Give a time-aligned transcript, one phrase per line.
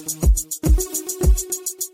[0.00, 1.89] うん。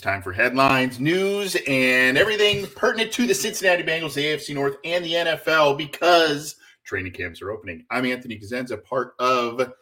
[0.00, 4.78] It's time for headlines, news, and everything pertinent to the Cincinnati Bengals, the AFC North,
[4.82, 7.84] and the NFL because training camps are opening.
[7.90, 9.74] I'm Anthony Cosenza, part of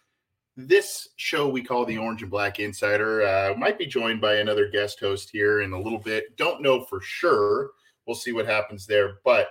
[0.56, 3.22] this show we call the Orange and Black Insider.
[3.22, 6.36] Uh, might be joined by another guest host here in a little bit.
[6.36, 7.70] Don't know for sure.
[8.04, 9.20] We'll see what happens there.
[9.24, 9.50] But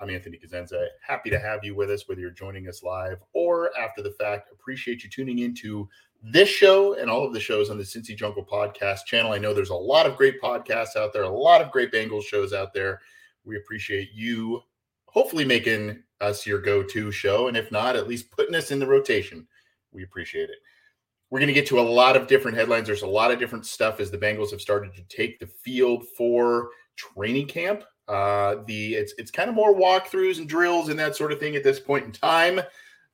[0.00, 0.86] I'm Anthony Cosenza.
[1.00, 4.50] Happy to have you with us, whether you're joining us live or after the fact.
[4.52, 5.88] Appreciate you tuning into
[6.26, 9.32] this show and all of the shows on the Cincy Jungle podcast channel.
[9.32, 12.24] I know there's a lot of great podcasts out there, a lot of great Bengals
[12.24, 13.00] shows out there.
[13.44, 14.62] We appreciate you
[15.06, 17.48] hopefully making us your go to show.
[17.48, 19.46] And if not, at least putting us in the rotation.
[19.92, 20.56] We appreciate it.
[21.30, 22.86] We're going to get to a lot of different headlines.
[22.86, 26.04] There's a lot of different stuff as the Bengals have started to take the field
[26.16, 27.84] for training camp.
[28.08, 31.56] Uh, the it's it's kind of more walkthroughs and drills and that sort of thing
[31.56, 32.60] at this point in time.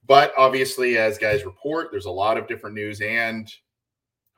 [0.07, 3.01] But obviously, as guys report, there's a lot of different news.
[3.01, 3.53] And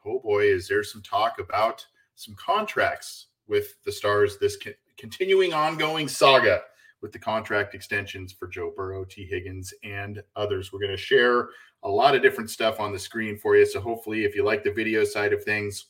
[0.05, 5.53] oh boy, is there some talk about some contracts with the Stars, this co- continuing
[5.53, 6.63] ongoing saga
[7.01, 10.73] with the contract extensions for Joe Burrow, Tee Higgins, and others.
[10.73, 11.49] We're going to share
[11.83, 13.67] a lot of different stuff on the screen for you.
[13.67, 15.87] So hopefully, if you like the video side of things,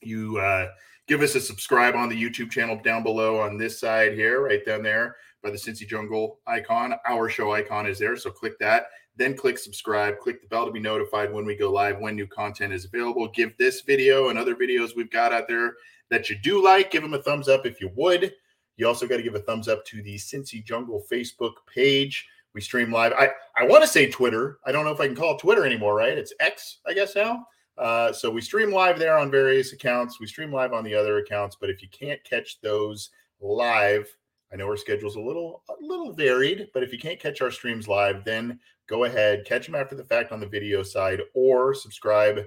[0.00, 0.70] you uh,
[1.06, 4.64] give us a subscribe on the YouTube channel down below on this side here, right
[4.64, 6.94] down there by the Cincy Jungle icon.
[7.06, 8.16] Our show icon is there.
[8.16, 8.86] So click that.
[9.16, 10.18] Then click subscribe.
[10.18, 13.28] Click the bell to be notified when we go live, when new content is available.
[13.28, 15.74] Give this video and other videos we've got out there
[16.10, 18.32] that you do like, give them a thumbs up if you would.
[18.76, 22.26] You also got to give a thumbs up to the Cincy Jungle Facebook page.
[22.54, 23.12] We stream live.
[23.12, 24.58] I, I want to say Twitter.
[24.66, 26.16] I don't know if I can call it Twitter anymore, right?
[26.16, 27.46] It's X, I guess now.
[27.76, 30.20] Uh, so we stream live there on various accounts.
[30.20, 31.56] We stream live on the other accounts.
[31.60, 33.10] But if you can't catch those
[33.40, 34.08] live,
[34.54, 37.50] I know our schedule's a little a little varied, but if you can't catch our
[37.50, 41.74] streams live, then go ahead, catch them after the fact on the video side, or
[41.74, 42.40] subscribe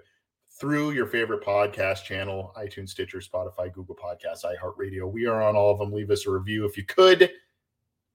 [0.58, 5.12] through your favorite podcast channel, iTunes, Stitcher, Spotify, Google Podcasts, iHeartRadio.
[5.12, 5.92] We are on all of them.
[5.92, 7.30] Leave us a review if you could.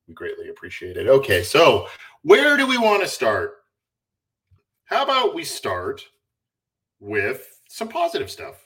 [0.09, 1.07] We greatly appreciate it.
[1.07, 1.87] Okay, so
[2.23, 3.57] where do we want to start?
[4.87, 6.03] How about we start
[6.99, 8.57] with some positive stuff?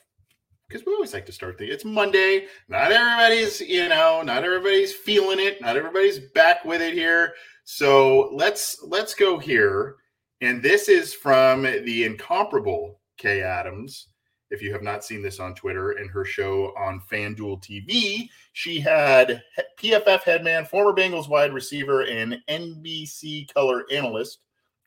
[0.69, 2.47] Because we always like to start the it's monday.
[2.69, 5.61] Not everybody's you know not everybody's feeling it.
[5.61, 7.35] Not everybody's back with it here.
[7.65, 9.97] So let's let's go here.
[10.41, 14.09] And this is from the incomparable kay adams.
[14.51, 18.79] If you have not seen this on twitter and her show on fanduel tv she
[18.79, 19.43] had
[19.77, 24.39] pff headman former bengals wide receiver and nbc color analyst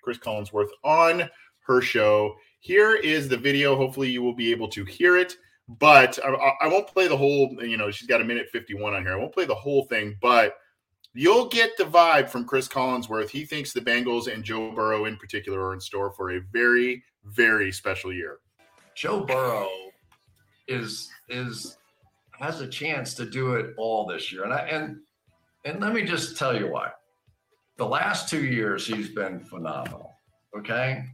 [0.01, 1.29] chris collinsworth on
[1.69, 2.35] her show.
[2.61, 3.75] Here is the video.
[3.75, 5.37] Hopefully you will be able to hear it
[5.77, 6.29] but I,
[6.61, 7.55] I, won't play the whole.
[7.61, 9.13] You know, she's got a minute fifty-one on here.
[9.13, 10.55] I won't play the whole thing, but
[11.13, 13.29] you'll get the vibe from Chris Collinsworth.
[13.29, 17.03] He thinks the Bengals and Joe Burrow in particular are in store for a very,
[17.23, 18.39] very special year.
[18.95, 19.69] Joe Burrow
[20.67, 21.77] is is
[22.39, 24.97] has a chance to do it all this year, and I and
[25.65, 26.89] and let me just tell you why.
[27.77, 30.15] The last two years, he's been phenomenal.
[30.57, 31.05] Okay,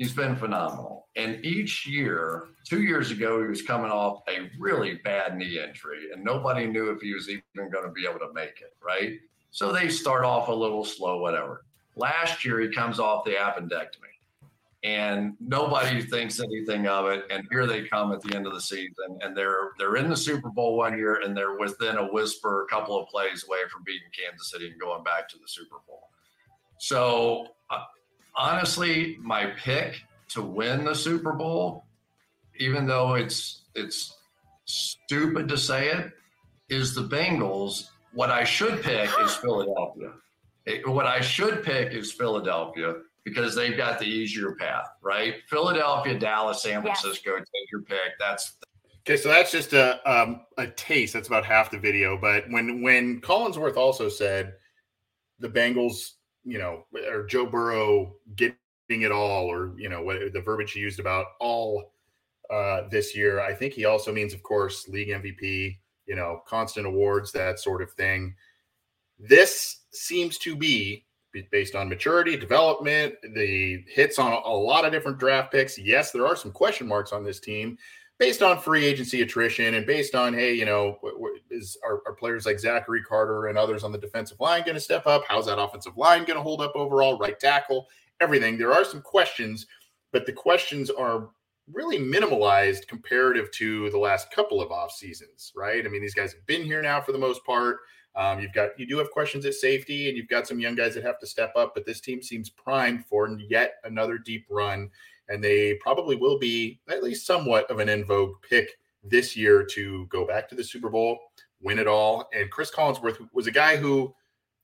[0.00, 1.08] he's been phenomenal.
[1.14, 6.10] And each year, two years ago, he was coming off a really bad knee injury,
[6.12, 9.18] and nobody knew if he was even going to be able to make it, right?
[9.50, 11.66] So they start off a little slow, whatever.
[11.96, 14.14] Last year, he comes off the appendectomy,
[14.84, 17.24] and nobody thinks anything of it.
[17.28, 20.16] And here they come at the end of the season, and they're they're in the
[20.16, 23.82] Super Bowl one year, and they're within a whisper, a couple of plays away from
[23.84, 26.08] beating Kansas City and going back to the Super Bowl.
[26.78, 27.84] So uh,
[28.34, 31.84] honestly, my pick to win the Super Bowl,
[32.58, 34.16] even though it's it's
[34.64, 36.12] stupid to say it,
[36.68, 37.88] is the Bengals.
[38.12, 40.12] What I should pick is Philadelphia.
[40.66, 45.36] It, what I should pick is Philadelphia because they've got the easier path, right?
[45.48, 47.36] Philadelphia, Dallas, San Francisco.
[47.36, 47.46] Yes.
[47.54, 48.18] Take your pick.
[48.18, 48.56] That's
[49.00, 49.16] okay.
[49.16, 51.12] So that's just a um, a taste.
[51.12, 52.18] That's about half the video.
[52.18, 54.54] But when when Collinsworth also said
[55.38, 56.12] the Bengals
[56.44, 58.56] you know, or Joe Burrow getting
[58.88, 61.92] it all, or you know, what the verbiage he used about all
[62.50, 63.40] uh, this year.
[63.40, 67.82] I think he also means, of course, league MVP, you know, constant awards, that sort
[67.82, 68.34] of thing.
[69.18, 71.04] This seems to be
[71.52, 75.78] based on maturity, development, the hits on a lot of different draft picks.
[75.78, 77.78] Yes, there are some question marks on this team
[78.20, 80.98] based on free agency attrition and based on, hey, you know,
[81.50, 85.06] is are, players like Zachary Carter and others on the defensive line going to step
[85.06, 85.22] up?
[85.26, 87.18] How's that offensive line going to hold up overall?
[87.18, 87.88] Right tackle,
[88.20, 88.58] everything.
[88.58, 89.66] There are some questions,
[90.12, 91.30] but the questions are
[91.72, 95.86] really minimalized comparative to the last couple of off seasons, right?
[95.86, 97.78] I mean, these guys have been here now for the most part.
[98.16, 100.94] Um, you've got you do have questions at safety, and you've got some young guys
[100.94, 101.72] that have to step up.
[101.74, 104.90] But this team seems primed for yet another deep run,
[105.30, 109.64] and they probably will be at least somewhat of an in vogue pick this year
[109.64, 111.18] to go back to the Super Bowl,
[111.62, 112.28] win it all.
[112.34, 114.14] And Chris Collinsworth was a guy who.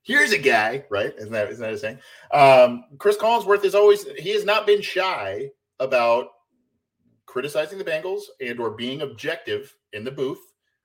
[0.03, 1.13] Here's a guy, right?
[1.17, 1.99] Isn't that isn't that a saying?
[2.31, 5.49] Um, Chris Collinsworth is always he has not been shy
[5.79, 6.27] about
[7.25, 10.39] criticizing the Bengals and or being objective in the booth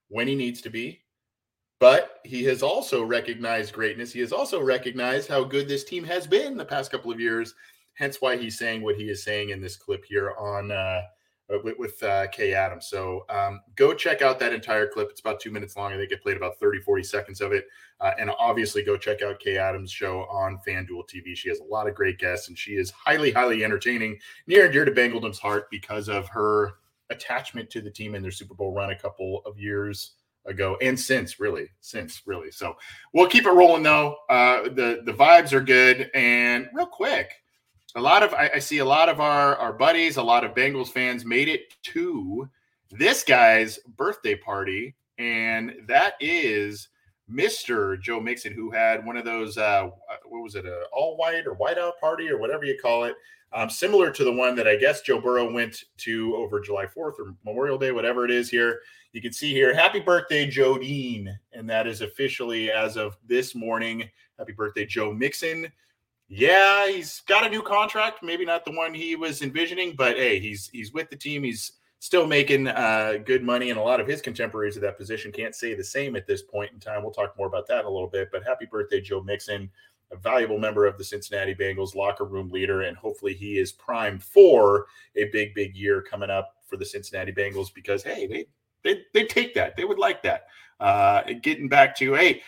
[0.08, 1.02] when he needs to be.
[1.78, 4.12] But he has also recognized greatness.
[4.12, 7.55] He has also recognized how good this team has been the past couple of years.
[7.94, 11.03] Hence why he's saying what he is saying in this clip here on uh,
[11.53, 12.87] uh, with, with uh, Kay Adams.
[12.87, 15.09] So um, go check out that entire clip.
[15.11, 15.93] It's about two minutes long.
[15.93, 17.67] I think it played about 30, 40 seconds of it.
[18.00, 21.37] Uh, and obviously go check out Kay Adams' show on FanDuel TV.
[21.37, 24.73] She has a lot of great guests and she is highly, highly entertaining, near and
[24.73, 26.75] dear to Bengaldom's heart because of her
[27.11, 30.12] attachment to the team in their Super Bowl run a couple of years
[30.47, 32.75] ago and since really since really so
[33.15, 37.31] we'll keep it rolling though uh the the vibes are good and real quick
[37.94, 40.55] a lot of I, I, see a lot of our our buddies, a lot of
[40.55, 42.49] Bengals fans made it to
[42.91, 46.89] this guy's birthday party, and that is
[47.31, 48.00] Mr.
[48.00, 49.89] Joe Mixon, who had one of those uh,
[50.25, 53.17] what was it, a all white or whiteout party or whatever you call it,
[53.55, 57.19] um, similar to the one that I guess Joe Burrow went to over July 4th
[57.19, 58.81] or Memorial Day, whatever it is here.
[59.12, 61.38] You can see here, happy birthday, Joe Dean.
[61.53, 64.09] And that is officially as of this morning.
[64.38, 65.71] Happy birthday, Joe Mixon.
[66.34, 68.23] Yeah, he's got a new contract.
[68.23, 71.43] Maybe not the one he was envisioning, but hey, he's he's with the team.
[71.43, 75.31] He's still making uh, good money, and a lot of his contemporaries at that position
[75.31, 77.02] can't say the same at this point in time.
[77.02, 78.31] We'll talk more about that in a little bit.
[78.32, 79.69] But happy birthday, Joe Mixon,
[80.11, 84.25] a valuable member of the Cincinnati Bengals locker room leader, and hopefully he is primed
[84.25, 84.87] for
[85.17, 88.46] a big, big year coming up for the Cincinnati Bengals because hey, they
[88.85, 89.76] they they take that.
[89.76, 90.46] They would like that.
[90.81, 92.40] Uh, getting back to hey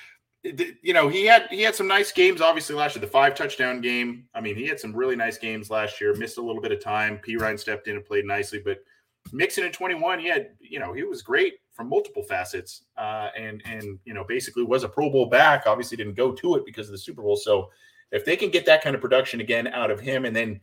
[0.44, 3.81] you know he had he had some nice games obviously last year the five touchdown
[3.81, 4.26] game.
[4.35, 6.82] I mean he had some really nice games last year missed a little bit of
[6.82, 7.19] time.
[7.26, 8.85] Perine stepped in and played nicely but
[9.32, 13.62] Mixon in 21 he had you know he was great from multiple facets uh, and
[13.64, 16.88] and you know basically was a pro bowl back obviously didn't go to it because
[16.88, 17.37] of the super bowl.
[17.37, 17.70] So
[18.12, 20.61] if they can get that kind of production again out of him and then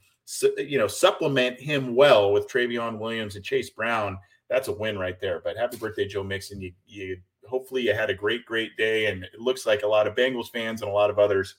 [0.58, 4.18] you know supplement him well with Trayveon Williams and Chase Brown
[4.52, 5.40] that's a win right there.
[5.44, 6.62] But happy birthday Joe Mixon.
[6.62, 7.18] You you
[7.52, 9.06] hopefully you had a great, great day.
[9.08, 11.56] And it looks like a lot of Bengals fans and a lot of others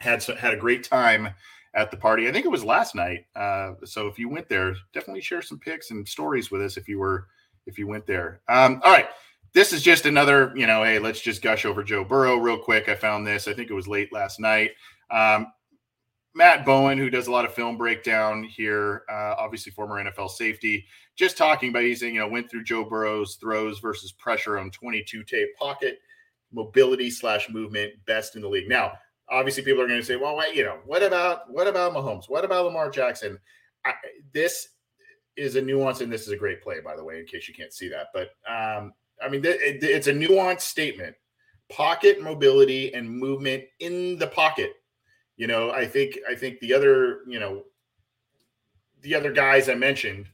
[0.00, 1.28] had had a great time
[1.74, 2.28] at the party.
[2.28, 3.26] I think it was last night.
[3.36, 6.88] Uh, so if you went there, definitely share some pics and stories with us if
[6.88, 7.28] you were
[7.66, 8.40] if you went there.
[8.48, 9.08] Um, all right.
[9.52, 12.88] This is just another, you know, hey, let's just gush over Joe Burrow real quick.
[12.88, 13.46] I found this.
[13.46, 14.72] I think it was late last night.
[15.10, 15.46] Um,
[16.34, 20.84] Matt Bowen, who does a lot of film breakdown here, uh, obviously former NFL safety,
[21.16, 25.22] just talking about he's you know went through Joe Burrow's throws versus pressure on 22
[25.24, 25.98] tape pocket
[26.52, 28.68] mobility slash movement best in the league.
[28.68, 28.92] Now,
[29.28, 32.28] obviously, people are going to say, well, wait, you know, what about what about Mahomes?
[32.28, 33.38] What about Lamar Jackson?
[33.84, 33.92] I,
[34.32, 34.68] this
[35.36, 37.54] is a nuance, and this is a great play, by the way, in case you
[37.54, 38.08] can't see that.
[38.12, 41.14] But um, I mean, th- it, it's a nuanced statement.
[41.70, 44.74] Pocket mobility and movement in the pocket
[45.36, 47.64] you know, I think I think the other, you know,
[49.02, 50.26] the other guys I mentioned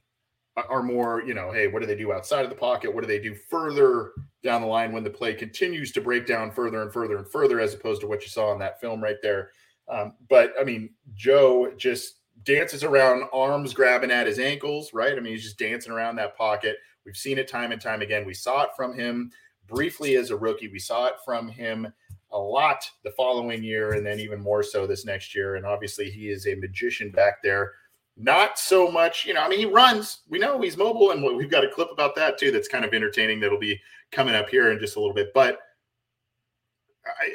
[0.68, 2.94] are more, you know, hey, what do they do outside of the pocket?
[2.94, 6.50] What do they do further down the line when the play continues to break down
[6.50, 9.20] further and further and further, as opposed to what you saw in that film right
[9.22, 9.50] there?
[9.88, 15.16] Um, but I mean, Joe just dances around, arms grabbing at his ankles, right?
[15.16, 16.76] I mean, he's just dancing around that pocket.
[17.04, 18.26] We've seen it time and time again.
[18.26, 19.30] We saw it from him
[19.66, 20.68] briefly as a rookie.
[20.68, 21.92] We saw it from him
[22.32, 25.56] a lot the following year and then even more so this next year.
[25.56, 27.72] And obviously, he is a magician back there.
[28.16, 30.22] Not so much, you know, I mean, he runs.
[30.28, 32.92] We know he's mobile, and we've got a clip about that too that's kind of
[32.92, 33.80] entertaining that'll be
[34.12, 35.32] coming up here in just a little bit.
[35.32, 35.58] But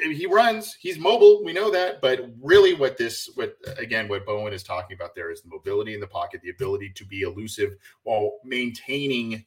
[0.02, 1.42] he runs, he's mobile.
[1.44, 2.00] We know that.
[2.00, 5.94] But really, what this, what again, what Bowen is talking about there is the mobility
[5.94, 9.44] in the pocket, the ability to be elusive while maintaining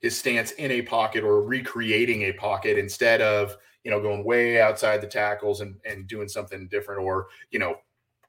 [0.00, 4.60] his stance in a pocket or recreating a pocket instead of you know going way
[4.60, 7.76] outside the tackles and and doing something different or you know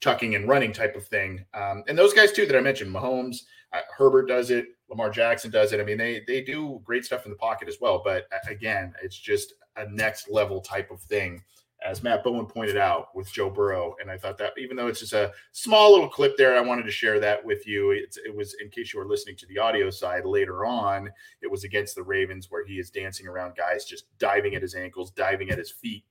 [0.02, 1.44] tucking and running type of thing.
[1.56, 3.38] Um, and those guys too that I mentioned, Mahomes,
[3.74, 5.80] uh, Herbert does it, Lamar Jackson does it.
[5.80, 8.04] I mean, they they do great stuff in the pocket as well.
[8.06, 11.42] But again, it's just a next level type of thing
[11.86, 13.96] as Matt Bowen pointed out with Joe Burrow.
[14.02, 16.84] And I thought that even though it's just a small little clip there, I wanted
[16.84, 17.92] to share that with you.
[17.92, 21.10] It's, it was in case you were listening to the audio side later on,
[21.42, 24.76] it was against the Ravens where he is dancing around guys, just diving at his
[24.76, 26.04] ankles, diving at his feet.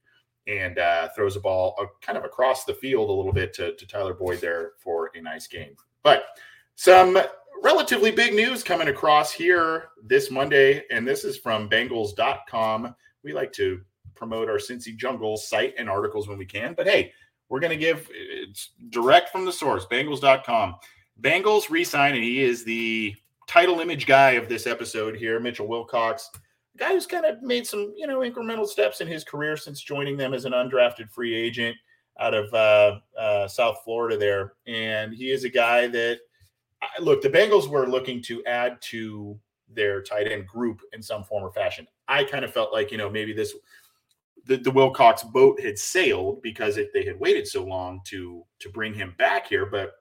[0.49, 3.75] And uh, throws a ball uh, kind of across the field a little bit to,
[3.75, 5.75] to Tyler Boyd there for a nice game.
[6.05, 6.23] But
[6.77, 7.19] some
[7.65, 12.95] relatively big news coming across here this Monday, and this is from Bengals.com.
[13.25, 13.81] We like to
[14.17, 16.75] promote our Cincy Jungle site and articles when we can.
[16.75, 17.13] But hey,
[17.49, 20.77] we're going to give it's direct from the source, Bengals.com.
[21.21, 23.15] Bengals resign, and he is the
[23.47, 26.31] title image guy of this episode here, Mitchell Wilcox,
[26.75, 29.81] a guy who's kind of made some, you know, incremental steps in his career since
[29.81, 31.77] joining them as an undrafted free agent
[32.19, 34.55] out of uh, uh, South Florida there.
[34.67, 36.21] And he is a guy that,
[37.01, 41.45] look, the Bengals were looking to add to their tight end group in some form
[41.45, 41.87] or fashion.
[42.09, 43.55] I kind of felt like, you know, maybe this
[44.47, 48.69] the, the Wilcox boat had sailed because if they had waited so long to to
[48.71, 49.67] bring him back here.
[49.67, 49.93] But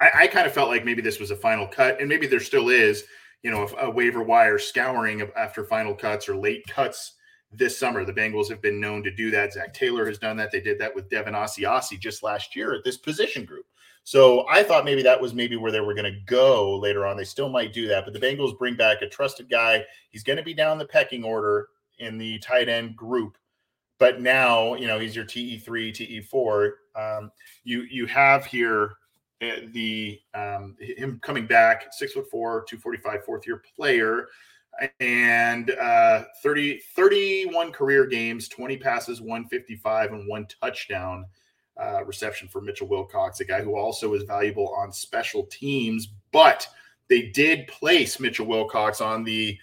[0.00, 2.40] I, I kind of felt like maybe this was a final cut, and maybe there
[2.40, 3.04] still is,
[3.42, 7.14] you know, a, a waiver wire scouring after final cuts or late cuts
[7.52, 8.04] this summer.
[8.04, 9.52] The Bengals have been known to do that.
[9.52, 10.50] Zac Taylor has done that.
[10.50, 13.64] They did that with Devin Asiasi just last year at this position group.
[14.04, 17.16] So I thought maybe that was maybe where they were going to go later on.
[17.16, 19.84] They still might do that, but the Bengals bring back a trusted guy.
[20.08, 23.36] He's going to be down the pecking order in the tight end group.
[23.98, 26.70] But now, you know, he's your TE3, TE4.
[26.94, 27.32] Um,
[27.64, 28.92] you you have here
[29.42, 34.28] uh, the um, him coming back, six foot four, 245, fourth year player,
[35.00, 41.26] and uh, 30, 31 career games, 20 passes, 155, and one touchdown
[41.80, 46.08] uh, reception for Mitchell Wilcox, a guy who also is valuable on special teams.
[46.32, 46.68] But
[47.08, 49.58] they did place Mitchell Wilcox on the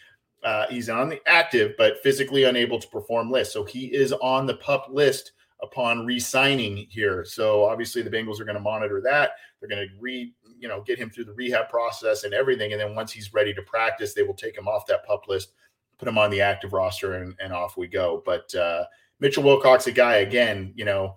[0.46, 3.52] uh, he's on the active but physically unable to perform list.
[3.52, 7.26] So he is on the pup list upon re-signing here.
[7.26, 9.32] So obviously the Bengals are going to monitor that.
[9.60, 12.74] They're going to re, you know, get him through the rehab process and everything.
[12.74, 15.54] And then once he's ready to practice, they will take him off that pup list,
[15.98, 18.22] put him on the active roster, and, and off we go.
[18.26, 18.86] But uh,
[19.20, 21.16] Mitchell Wilcox, a guy again, you know,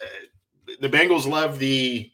[0.00, 2.10] uh, the Bengals love the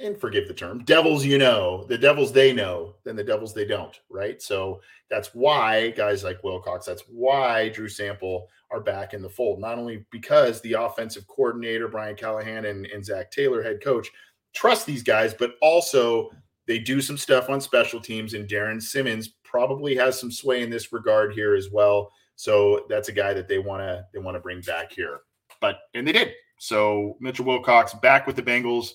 [0.00, 3.64] and forgive the term, devils you know, the devils they know, than the devils they
[3.64, 4.40] don't, right?
[4.40, 9.60] So that's why guys like Wilcox, that's why Drew Sample are back in the fold.
[9.60, 14.08] Not only because the offensive coordinator, Brian Callahan and, and Zac Taylor, head coach,
[14.54, 16.30] trust these guys, but also
[16.66, 20.70] they do some stuff on special teams, and Darrin Simmons probably has some sway in
[20.70, 22.10] this regard here as well.
[22.34, 25.20] So that's a guy that they want to they want to bring back here.
[25.60, 26.32] But and they did.
[26.58, 28.92] So Mitchell Wilcox back with the Bengals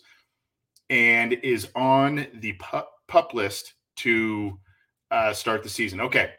[0.91, 4.59] and is on the pup, pup list to
[5.09, 6.01] uh, start the season.
[6.01, 6.31] Okay.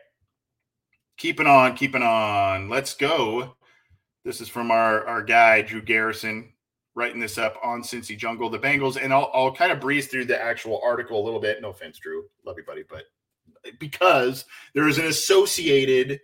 [1.16, 2.68] Keeping on, keeping on.
[2.68, 3.56] Let's go.
[4.24, 6.52] This is from our, our guy, Drew Garrison,
[6.94, 9.02] writing this up on Cincy Jungle, the Bengals.
[9.02, 11.62] And I'll, I'll kind of breeze through the actual article a little bit.
[11.62, 12.24] No offense, Drew.
[12.44, 12.84] Love you, buddy.
[12.88, 13.04] But
[13.80, 14.44] because
[14.74, 16.20] there is an associated,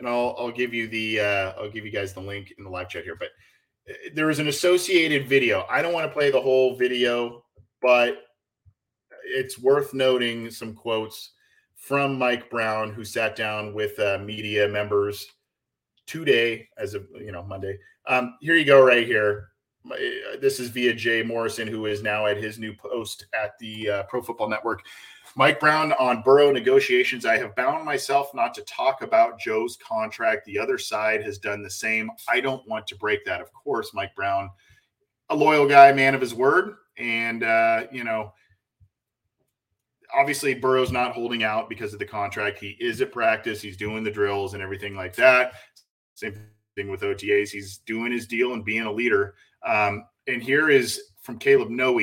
[0.00, 2.70] and I'll, I'll give you the, uh, I'll give you guys the link in the
[2.70, 3.28] live chat here, but
[3.88, 5.66] uh, there is an associated video.
[5.70, 7.44] I don't want to play the whole video
[7.82, 8.22] but
[9.24, 11.30] it's worth noting some quotes
[11.76, 15.26] from Mike Brown, who sat down with uh, media members
[16.06, 17.78] today, as of you know Monday.
[18.06, 19.48] Um, here you go, right here.
[19.90, 19.96] Uh,
[20.40, 24.02] this is via Jay Morrison, who is now at his new post at the uh,
[24.04, 24.82] Pro Football Network.
[25.36, 27.24] Mike Brown on Burrow negotiations.
[27.24, 30.44] I have bound myself not to talk about Joe's contract.
[30.44, 32.10] The other side has done the same.
[32.28, 33.40] I don't want to break that.
[33.40, 34.50] Of course, Mike Brown,
[35.28, 36.74] a loyal guy, man of his word.
[37.00, 38.32] And, uh, you know,
[40.14, 42.58] obviously Burrow's not holding out because of the contract.
[42.58, 45.54] He is at practice, he's doing the drills and everything like that.
[46.14, 46.34] Same
[46.76, 47.50] thing with OTAs.
[47.50, 49.34] He's doing his deal and being a leader.
[49.66, 52.00] Um, and here is from Caleb Noe.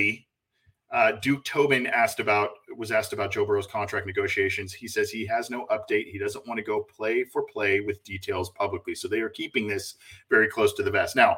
[0.89, 4.71] Uh, Duke Tobin asked about was asked about Joe Burrow's contract negotiations.
[4.71, 6.09] He says he has no update.
[6.09, 8.95] He doesn't want to go play for play with details publicly.
[8.95, 9.95] So they are keeping this
[10.29, 11.15] very close to the vest.
[11.15, 11.37] Now,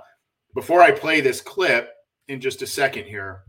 [0.53, 1.91] before I play this clip
[2.27, 3.43] in just a second here,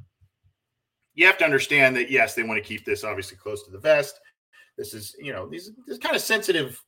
[1.15, 3.79] you have to understand that yes, they want to keep this obviously close to the
[3.79, 4.21] vest.
[4.79, 6.83] This is, you know, these this kind of sensitive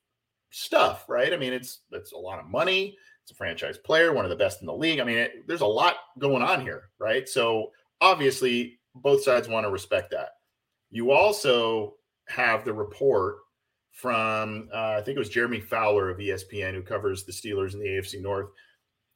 [0.50, 1.33] stuff, right?
[1.33, 2.97] I mean, it's it's a lot of money.
[3.23, 4.99] It's a franchise player, one of the best in the league.
[4.99, 7.29] I mean, it, there's a lot going on here, right?
[7.29, 10.31] So obviously, both sides want to respect that.
[10.91, 11.95] You also
[12.29, 13.37] have the report
[13.93, 17.81] from uh, I think it was Jeremy Fowler of ESPN who covers the Steelers in
[17.81, 18.49] the AFC North.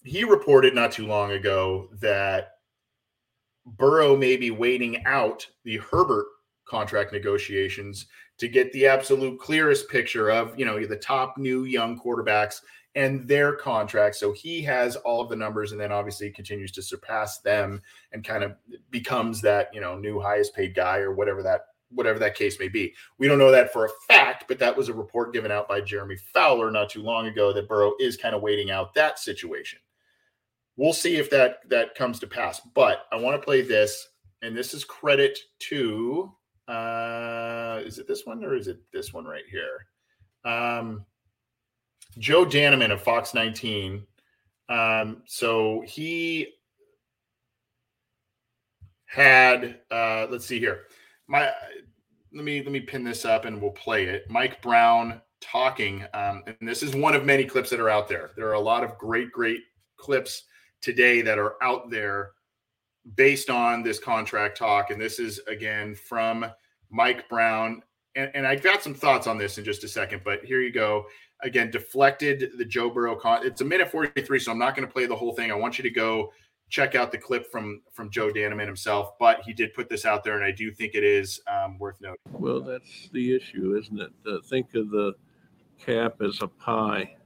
[0.05, 2.56] He reported not too long ago that
[3.67, 6.27] Burrow may be waiting out the Herbert
[6.67, 8.07] contract negotiations
[8.39, 12.61] to get the absolute clearest picture of, you know, the top new young quarterbacks
[12.95, 14.19] and their contracts.
[14.19, 17.83] So he has all of the numbers and then obviously continues to surpass them
[18.13, 18.57] and kind of
[18.91, 22.69] becomes that, you know, new highest paid guy or whatever that whatever that case may
[22.69, 22.93] be.
[23.19, 25.81] We don't know that for a fact, but that was a report given out by
[25.81, 29.79] Jeremy Fowler not too long ago that Burrow is kind of waiting out that situation.
[30.77, 32.61] We'll see if that that comes to pass.
[32.75, 34.09] But I want to play this,
[34.43, 35.39] and this is credit
[35.71, 36.33] to
[36.69, 39.87] uh is it this one or is it this one right here?
[40.45, 41.05] Um
[42.19, 44.05] Joe Danneman of Fox 19.
[44.69, 46.49] Um, so he
[49.07, 50.83] had uh let's see here.
[51.29, 51.51] My
[52.35, 54.29] let me let me pin this up and we'll play it.
[54.29, 58.33] Mike Brown talking, um, and this is one of many clips that are out there.
[58.37, 59.61] There are a lot of great, great
[59.97, 60.43] clips
[60.81, 62.33] today that are out there
[63.15, 64.91] based on this contract talk.
[64.91, 66.47] And this is again from
[66.91, 67.83] Mike Brown.
[68.15, 70.73] And, and I got some thoughts on this in just a second, but here you
[70.73, 71.07] go.
[71.43, 73.45] Again, deflected the Joe Burrow con.
[73.45, 75.51] It's a minute 43, so I'm not going to play the whole thing.
[75.51, 76.33] I want you to go
[76.69, 80.25] check out the clip from from Joe Danneman himself, but he did put this out
[80.25, 82.17] there, and I do think it is um, worth noting.
[82.33, 84.11] Well, that's the issue, isn't it?
[84.27, 85.13] Uh, think of the
[85.79, 87.17] cap as a pie,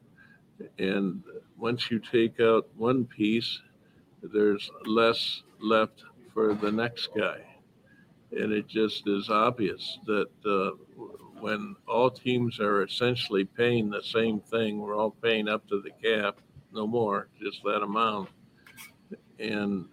[0.78, 1.23] and
[1.60, 3.60] once you take out one piece,
[4.22, 6.02] there's less left
[6.32, 7.38] for the next guy.
[8.32, 10.70] And it just is obvious that uh,
[11.40, 15.90] when all teams are essentially paying the same thing, we're all paying up to the
[16.02, 16.38] cap,
[16.72, 18.30] no more, just that amount.
[19.38, 19.86] And,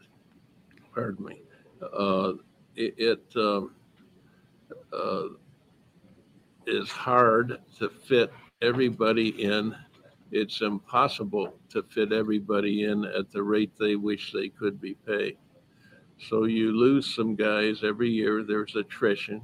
[0.94, 1.42] pardon me,
[1.82, 2.34] uh,
[2.76, 3.72] it, it um,
[4.94, 5.24] uh,
[6.66, 8.32] is hard to fit
[8.62, 9.76] everybody in.
[10.32, 15.38] It's impossible to fit everybody in at the rate they wish they could be paid.
[16.20, 18.44] So you lose some guys every year.
[18.44, 19.42] There's attrition.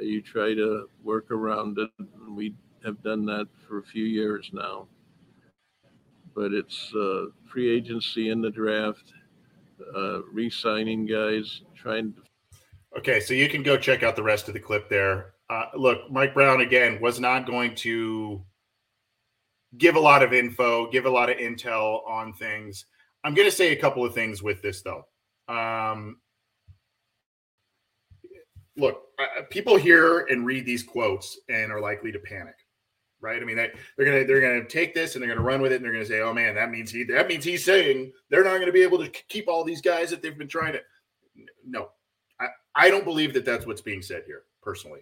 [0.00, 1.90] You try to work around it.
[2.28, 4.88] We have done that for a few years now.
[6.34, 9.12] But it's uh, free agency in the draft,
[9.96, 12.22] uh, re signing guys, trying to.
[12.98, 15.34] Okay, so you can go check out the rest of the clip there.
[15.50, 18.42] Uh, look, Mike Brown, again, was not going to
[19.76, 22.86] give a lot of info, give a lot of intel on things.
[23.24, 25.04] I'm going to say a couple of things with this, though.
[25.48, 26.18] Um,
[28.76, 32.54] look, uh, people hear and read these quotes and are likely to panic,
[33.20, 33.42] right?
[33.42, 35.76] I mean, they, they're gonna they're gonna take this and they're gonna run with it
[35.76, 38.54] and they're gonna say, "Oh man, that means he that means he's saying they're not
[38.54, 40.80] going to be able to keep all these guys that they've been trying to."
[41.66, 41.88] No,
[42.40, 44.44] I I don't believe that that's what's being said here.
[44.62, 45.00] Personally,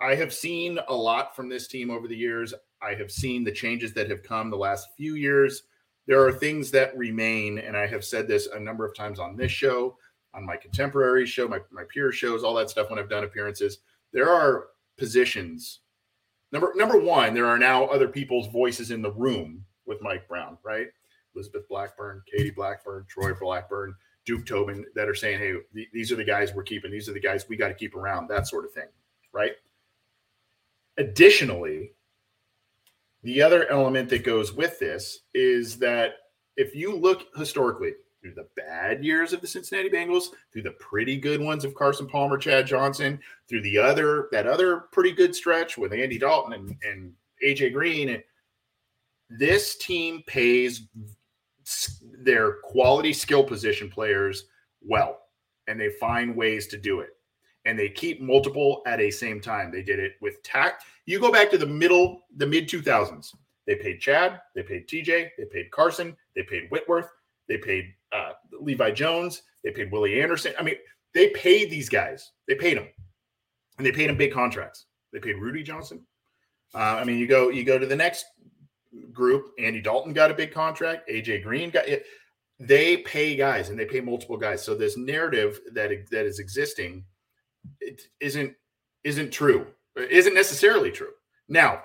[0.00, 2.54] I have seen a lot from this team over the years.
[2.82, 5.64] I have seen the changes that have come the last few years
[6.10, 9.36] there are things that remain, and I have said this a number of times on
[9.36, 9.96] this show,
[10.34, 13.78] on my contemporary show, my, my peer shows, all that stuff when I've done appearances.
[14.12, 15.80] There are positions.
[16.50, 20.58] Number number one, there are now other people's voices in the room with Mike Brown,
[20.64, 20.88] right?
[21.36, 23.94] Elizabeth Blackburn, Katie Blackburn, Troy Blackburn,
[24.26, 26.90] Duke Tobin that are saying, hey, th- these are the guys we're keeping.
[26.90, 28.88] These are the guys we got to keep around, that sort of thing,
[29.32, 29.52] right?
[30.98, 31.92] Additionally,
[33.22, 36.14] the other element that goes with this is that
[36.56, 41.18] if you look historically through the bad years of the Cincinnati Bengals, through the pretty
[41.18, 45.78] good ones of Carson Palmer, Chad Johnson, through the other that other pretty good stretch
[45.78, 47.12] with Andy Dalton and, and
[47.44, 48.22] AJ Green,
[49.30, 50.88] this team pays
[52.02, 54.46] their quality skill position players
[54.82, 55.20] well,
[55.66, 57.10] and they find ways to do it
[57.64, 59.70] and they keep multiple at a same time.
[59.70, 60.84] They did it with tact.
[61.06, 63.34] You go back to the middle, the mid 2000s.
[63.66, 67.08] They paid Chad, they paid TJ, they paid Carson, they paid Whitworth,
[67.48, 70.54] they paid uh, Levi Jones, they paid Willie Anderson.
[70.58, 70.76] I mean,
[71.14, 72.32] they paid these guys.
[72.46, 72.88] They paid them,
[73.78, 74.86] and they paid them big contracts.
[75.12, 76.06] They paid Rudi Johnson.
[76.74, 78.26] Uh, I mean, you go you go to the next
[79.12, 79.50] group.
[79.58, 81.08] Andy Dalton got a big contract.
[81.08, 82.06] AJ Green got it.
[82.58, 84.64] They pay guys, and they pay multiple guys.
[84.64, 87.04] So this narrative that that is existing
[87.80, 88.54] it isn't
[89.04, 89.66] isn't true.
[89.96, 91.12] Isn't necessarily true.
[91.48, 91.82] Now,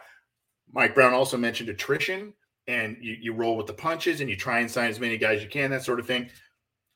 [0.71, 2.33] Mike Brown also mentioned attrition,
[2.67, 5.37] and you, you roll with the punches and you try and sign as many guys
[5.37, 6.29] as you can, that sort of thing.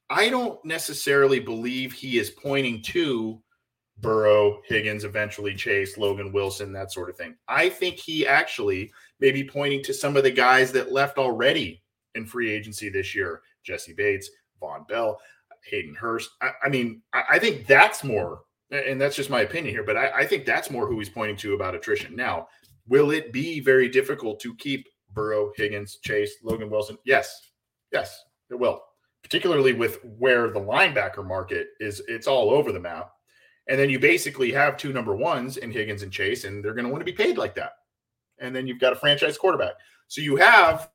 [0.10, 3.42] I don't necessarily believe he is pointing to
[4.02, 7.36] Burrow, Higgins, eventually Chase, Logan Wilson, that sort of thing.
[7.48, 11.84] I think he actually may be pointing to some of the guys that left already
[12.16, 14.30] in free agency this year Jessie Bates,
[14.62, 15.20] Vonn Bell,
[15.70, 16.30] Hayden Hurst.
[16.42, 19.98] I, I mean, I, I think that's more and that's just my opinion here, but
[19.98, 22.16] I, I think that's more who he's pointing to about attrition.
[22.16, 22.48] Now,
[22.88, 26.98] will it be very difficult to keep Burrow, Higgins, Chase, Logan Wilson?
[27.06, 27.52] Yes,
[27.92, 28.82] yes, it will.
[29.24, 33.12] Particularly with where the linebacker market is, it's all over the map.
[33.68, 36.86] And then you basically have two number ones in Higgins and Chase, and they're going
[36.86, 37.74] to want to be paid like that.
[38.40, 39.74] And then you've got a franchise quarterback.
[40.08, 40.90] So you have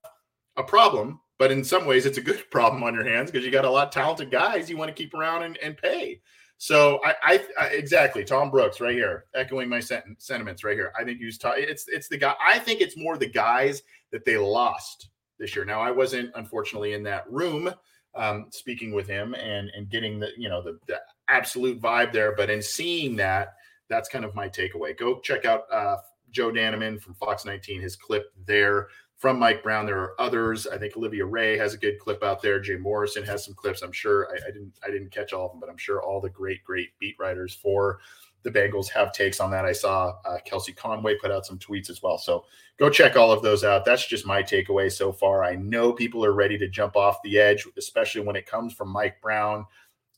[0.56, 3.52] a problem, but in some ways it's a good problem on your hands because you
[3.52, 6.20] got a lot of talented guys you want to keep around and, and pay.
[6.64, 10.94] So I, I, I, exactly Tom Brooks right here, echoing my sent- sentiments right here.
[10.98, 12.34] I think he's ta- it's it's the guy.
[12.42, 15.66] I think it's more the guys that they lost this year.
[15.66, 17.70] Now I wasn't unfortunately in that room
[18.14, 22.34] um, speaking with him and and getting the you know the, the absolute vibe there,
[22.34, 23.56] but in seeing that,
[23.90, 24.96] that's kind of my takeaway.
[24.96, 25.98] Go check out uh,
[26.30, 28.88] Joe Danneman from Fox 19, his clip there
[29.24, 29.86] from Mike Brown.
[29.86, 30.66] There are others.
[30.66, 32.60] I think Olivia Ray has a good clip out there.
[32.60, 33.80] Jay Morrison has some clips.
[33.80, 36.20] I'm sure I, I, didn't I didn't catch all of them, but I'm sure all
[36.20, 38.00] the great great beat writers for
[38.42, 39.64] the Bengals have takes on that.
[39.64, 42.18] I saw uh, Kelsey Conway put out some tweets as well.
[42.18, 42.44] So
[42.76, 43.86] go check all of those out.
[43.86, 45.42] That's just my takeaway so far.
[45.42, 48.90] I know people are ready to jump off the edge, especially when it comes from
[48.90, 49.64] Mike Brown.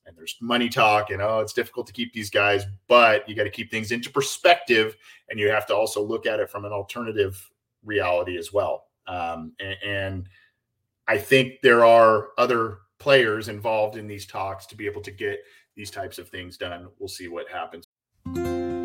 [0.04, 3.44] And there's money talk, and oh, it's difficult to keep these guys, but you got
[3.44, 4.96] to keep things into perspective,
[5.30, 7.48] and you have to also look at it from an alternative
[7.84, 8.85] reality as well.
[9.08, 10.28] Um, and, and
[11.08, 15.40] I think there are other players involved in these talks to be able to get
[15.76, 16.88] these types of things done.
[16.98, 17.86] We'll see what happens.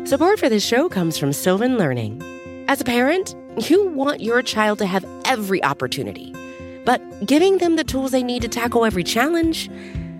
[0.08, 2.22] Support for this show comes from Sylvan Learning.
[2.68, 3.34] As a parent,
[3.68, 6.34] you want your child to have every opportunity,
[6.84, 9.70] but giving them the tools they need to tackle every challenge,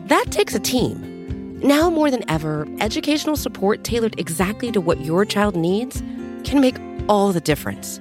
[0.06, 1.58] that takes a team.
[1.60, 6.02] Now more than ever, educational support tailored exactly to what your child needs
[6.44, 6.76] can make
[7.08, 8.00] all the difference.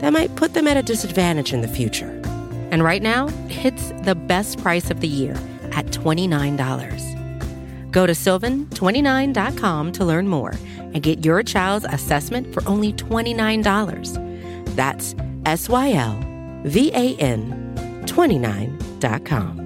[0.00, 2.10] that might put them at a disadvantage in the future.
[2.70, 5.34] And right now, it's the best price of the year
[5.72, 7.92] at $29.
[7.92, 14.76] Go to sylvan29.com to learn more and get your child's assessment for only $29.
[14.76, 15.14] That's
[15.46, 16.20] S Y L
[16.64, 19.62] V A N 29.com.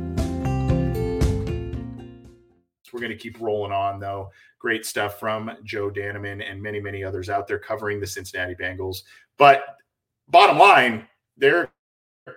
[2.93, 4.31] We're going to keep rolling on, though.
[4.59, 8.99] Great stuff from Joe Danneman and many, many others out there covering the Cincinnati Bengals.
[9.39, 9.63] But
[10.31, 11.71] bottom line, they're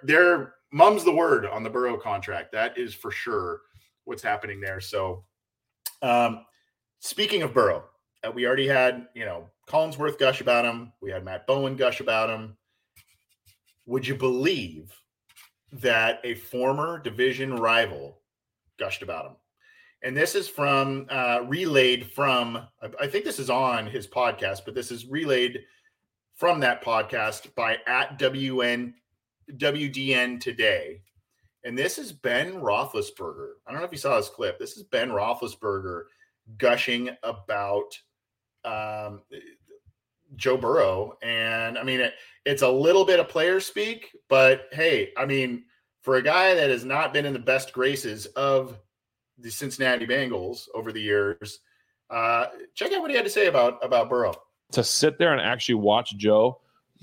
[0.03, 2.51] they're mum's the word on the Burrow contract.
[2.51, 3.61] That is for sure
[4.05, 4.81] what's happening there.
[4.81, 5.23] So,
[6.01, 6.45] um,
[6.99, 7.85] speaking of Burrow,
[8.25, 10.91] uh, we already had you know Collinsworth gush about him.
[11.01, 12.57] We had Matt Bowen gush about him.
[13.85, 14.93] Would you believe
[15.73, 18.19] that a former division rival
[18.79, 19.35] gushed about him?
[20.03, 22.67] And this is from uh, relayed from
[22.99, 25.63] I think this is on his podcast, but this is relayed
[26.35, 28.93] from that podcast by at WN
[29.51, 31.01] WDN today.
[31.63, 33.51] And this is Ben Roethlisberger.
[33.65, 34.59] I don't know if you saw this clip.
[34.59, 36.03] This is Ben Roethlisberger
[36.57, 37.97] gushing about
[38.65, 39.21] um,
[40.35, 41.17] Joe Burrow.
[41.21, 42.13] And I mean, it,
[42.45, 45.63] it's a little bit of player speak, but hey, I mean,
[46.01, 48.77] for a guy that has not been in the best graces of
[49.37, 51.59] the Cincinnati Bengals over the years,
[52.09, 54.35] uh, check out what he had to say about about Burrow
[54.73, 56.59] to sit there and actually watch Joe,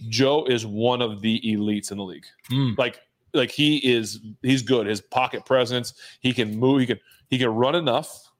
[0.08, 2.26] Joe is one of the elites in the league.
[2.50, 2.76] Mm.
[2.78, 3.00] Like
[3.32, 4.86] like he is he's good.
[4.86, 8.30] His pocket presence, he can move, he can he can run enough.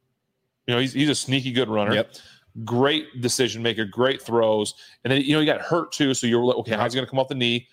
[0.67, 1.95] You know, he's he's a sneaky good runner.
[1.95, 2.15] Yep.
[2.65, 4.75] Great decision maker, great throws.
[5.05, 7.09] And then you know he got hurt too, so you're like, okay, how's he gonna
[7.09, 7.69] come off the knee?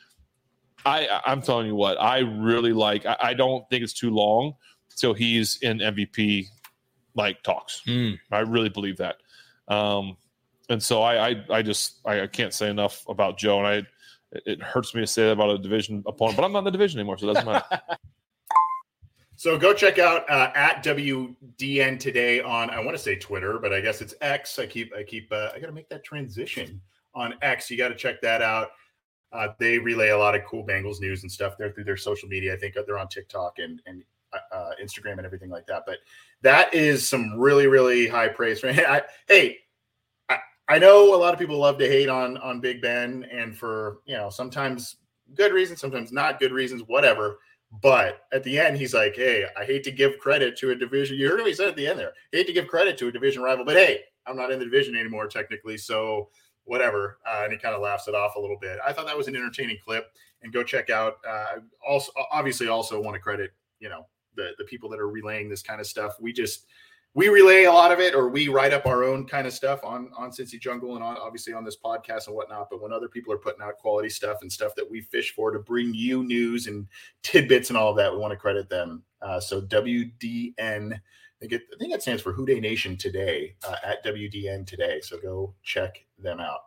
[0.85, 4.53] I I'm telling you what, I really like I, I don't think it's too long
[4.95, 6.47] till he's in MVP
[7.15, 7.81] like talks.
[7.87, 8.19] Mm.
[8.31, 9.17] I really believe that.
[9.67, 10.17] Um,
[10.69, 13.83] and so I, I, I just I, I, can't say enough about Joe, and I
[14.31, 16.71] it hurts me to say that about a division opponent, but I'm not in the
[16.71, 17.81] division anymore, so it doesn't matter.
[19.35, 23.73] so go check out uh, at WDN today on I want to say Twitter, but
[23.73, 24.59] I guess it's X.
[24.59, 26.81] I keep I keep uh, I got to make that transition
[27.15, 27.69] on X.
[27.69, 28.69] You got to check that out.
[29.31, 32.29] Uh, they relay a lot of cool Bengals news and stuff there through their social
[32.29, 32.53] media.
[32.53, 34.03] I think they're on TikTok and and
[34.51, 35.83] uh, Instagram and everything like that.
[35.85, 35.99] But
[36.41, 38.61] that is some really really high praise.
[38.65, 39.59] I, hey,
[40.69, 43.99] I know a lot of people love to hate on on Big Ben, and for
[44.05, 44.97] you know sometimes
[45.33, 47.39] good reasons, sometimes not good reasons, whatever.
[47.81, 51.17] But at the end, he's like, "Hey, I hate to give credit to a division."
[51.17, 52.13] You heard what he said at the end there.
[52.31, 54.95] hate to give credit to a division rival, but hey, I'm not in the division
[54.95, 56.29] anymore technically, so
[56.63, 57.19] whatever.
[57.25, 58.79] Uh, and he kind of laughs it off a little bit.
[58.85, 60.07] I thought that was an entertaining clip,
[60.41, 61.17] and go check out.
[61.27, 65.49] Uh, also, obviously, also want to credit you know the the people that are relaying
[65.49, 66.15] this kind of stuff.
[66.19, 66.65] We just
[67.17, 69.83] we relay a lot of it or we write up our own kind of stuff
[69.83, 72.67] on on Cincy Jungle and on obviously on this podcast and whatnot.
[72.69, 75.49] But when other people are putting out quality stuff and stuff that we fish for
[75.49, 76.85] to bring you news and
[77.23, 79.01] tidbits and all of that, we want to credit them.
[79.19, 80.99] Uh, so WDN, I
[81.39, 84.99] think, I think that stands for Who Dey Nation today uh, at WDN today.
[85.01, 86.59] So go check them out.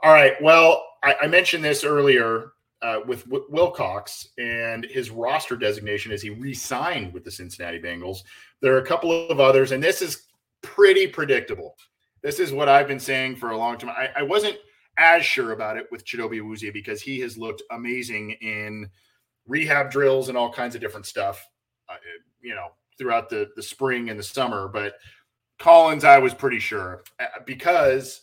[0.00, 0.32] All right.
[0.42, 2.51] Well, I, I mentioned this earlier
[2.82, 8.18] uh, with w- Wilcox and his roster designation as he re-signed with the Cincinnati Bengals.
[8.60, 10.26] There are a couple of others, and this is
[10.62, 11.76] pretty predictable.
[12.22, 13.90] This is what I've been saying for a long time.
[13.90, 14.56] I, I wasn't
[14.98, 18.88] as sure about it with Chidobe Awuzie because he has looked amazing in
[19.46, 21.44] rehab drills and all kinds of different stuff,
[21.88, 21.96] uh,
[22.40, 22.68] you know,
[22.98, 24.68] throughout the the spring and the summer.
[24.68, 24.94] But
[25.58, 28.22] Collins, I was pretty sure uh, because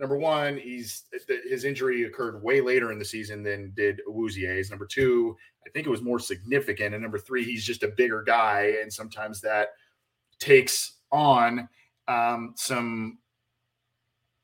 [0.00, 1.04] number one, he's
[1.46, 4.70] his injury occurred way later in the season than did Awuzie's.
[4.70, 5.36] Number two,
[5.66, 6.94] I think it was more significant.
[6.94, 9.68] And number three, he's just a bigger guy, and sometimes that
[10.40, 11.68] takes on
[12.08, 13.18] um, some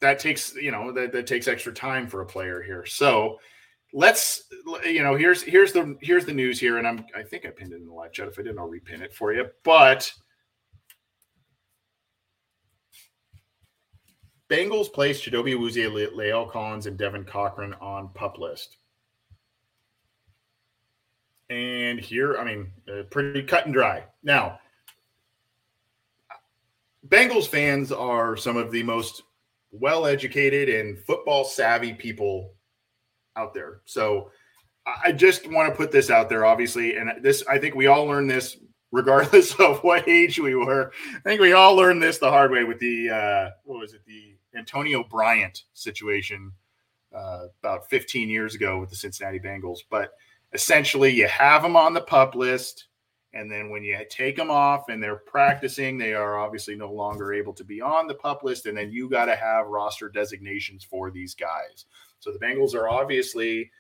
[0.01, 2.85] that takes you know that, that takes extra time for a player here.
[2.85, 3.39] So
[3.95, 4.45] let's
[4.85, 7.73] you know here's here's the here's the news here, and I'm I think I pinned
[7.73, 8.29] it in the live chat.
[8.29, 9.47] If I didn't, I'll repin it for you.
[9.65, 10.13] But
[14.49, 18.77] Bengals placed Chidobe Awuzie, La'el Collins, and Devin Cochran on pup list.
[21.51, 24.05] And here, I mean, uh, pretty cut and dry.
[24.23, 24.59] Now,
[27.09, 29.23] Bengals fans are some of the most
[29.71, 32.55] well educated and football savvy people
[33.37, 33.81] out there.
[33.85, 34.31] So
[35.05, 36.97] I just want to put this out there, obviously.
[36.97, 38.57] And this, I think we all learned this
[38.93, 40.93] regardless of what age we were.
[41.15, 44.03] I think we all learned this the hard way with the, uh, what was it,
[44.07, 46.53] the Antonio Bryant situation
[47.15, 49.81] uh, about 15 years ago with the Cincinnati Bengals.
[49.89, 50.13] But
[50.53, 52.87] essentially, you have them on the pup list.
[53.33, 57.35] And then when you take them off and they're practicing, they are obviously no longer
[57.35, 58.67] able to be on the pup list.
[58.67, 61.85] And then you got to have roster designations for these guys.
[62.21, 63.71] So the Bengals are obviously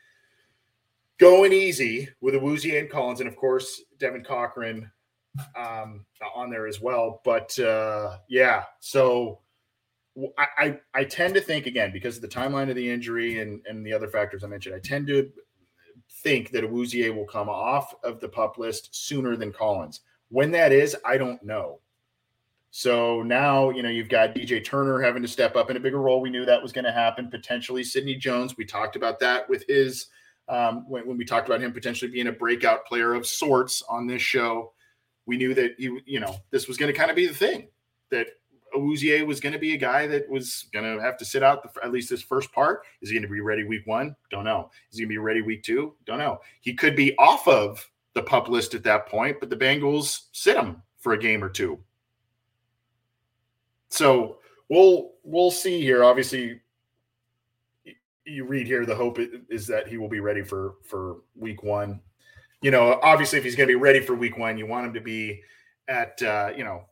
[1.19, 4.91] going easy with Awuzie and Collins, and of course Devin Cochran
[5.57, 7.21] um, on there as well.
[7.25, 9.41] But uh, yeah, so
[10.39, 13.61] I, I, I tend to think again because of the timeline of the injury and
[13.67, 14.75] and the other factors I mentioned.
[14.75, 15.31] I tend to
[16.23, 20.01] think that Awuzie will come off of the pup list sooner than Collins.
[20.29, 21.81] When that is, I don't know.
[22.71, 26.01] So now, you know, you've got DJ Turner having to step up in a bigger
[26.01, 26.21] role.
[26.21, 27.31] We knew that was going to happen.
[27.31, 28.57] Potentially Sidney Jones.
[28.57, 30.07] We talked about that with his
[30.49, 34.07] um, when, when we talked about him potentially being a breakout player of sorts on
[34.07, 34.73] this show.
[35.27, 37.69] We knew that you, you know, this was going to kind of be the thing
[38.11, 38.29] that
[38.77, 41.63] Awuzie was going to be a guy that was going to have to sit out
[41.63, 42.83] the, at least this first part.
[43.01, 44.15] Is he going to be ready week one?
[44.31, 44.71] Don't know.
[44.91, 45.95] Is he going to be ready week two?
[46.05, 46.41] Don't know.
[46.61, 50.57] He could be off of the pup list at that point, but the Bengals sit
[50.57, 51.79] him for a game or two.
[53.89, 56.05] So we'll we'll see here.
[56.05, 56.61] Obviously,
[58.25, 62.01] you read here the hope is that he will be ready for for week one.
[62.63, 64.95] You know, obviously, if he's going to be ready for week one, you want him
[64.95, 65.43] to be
[65.89, 66.85] at uh, you know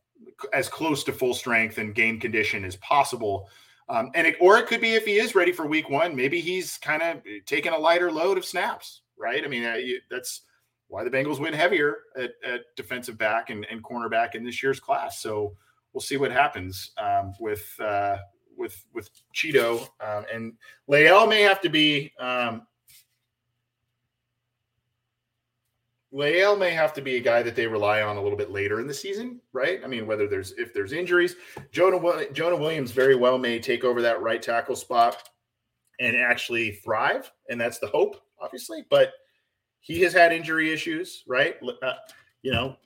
[0.52, 3.48] as close to full strength and game condition as possible.
[3.88, 6.40] Um, and it, or it could be if he is ready for week one, maybe
[6.40, 9.44] he's kind of taking a lighter load of snaps, right?
[9.44, 10.42] I mean, uh, you, that's
[10.88, 14.80] why the Bengals win heavier at, at defensive back and, and, cornerback in this year's
[14.80, 15.20] class.
[15.20, 15.54] So
[15.92, 18.18] we'll see what happens um, with uh,
[18.56, 20.52] with with Chido um, and
[20.88, 22.66] La'el may have to be um,
[26.14, 28.80] La'el may have to be a guy that they rely on a little bit later
[28.80, 29.80] in the season, right?
[29.82, 31.34] I mean, whether there's if there's injuries,
[31.72, 35.28] Jonah Jonah Williams very well may take over that right tackle spot
[35.98, 38.84] and actually thrive, and that's the hope, obviously.
[38.90, 39.12] But
[39.80, 41.56] he has had injury issues, right?
[41.82, 41.92] Uh,
[42.42, 42.76] you know,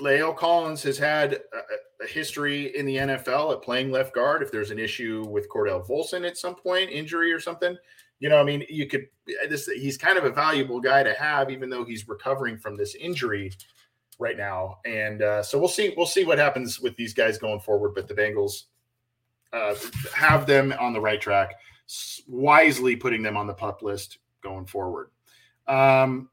[0.00, 4.42] La'el Collins has had a, a, history in the NFL at playing left guard.
[4.42, 7.76] If there's an issue with Cordell Volson at some point, injury or something,
[8.20, 9.06] you know, I mean, you could
[9.48, 12.94] this he's kind of a valuable guy to have, even though he's recovering from this
[12.94, 13.52] injury
[14.18, 14.78] right now.
[14.84, 17.94] And uh, so we'll see, we'll see what happens with these guys going forward.
[17.94, 18.64] But the Bengals
[19.52, 19.74] uh,
[20.14, 21.54] have them on the right track,
[22.26, 25.10] wisely putting them on the pup list going forward.
[25.66, 26.30] Um,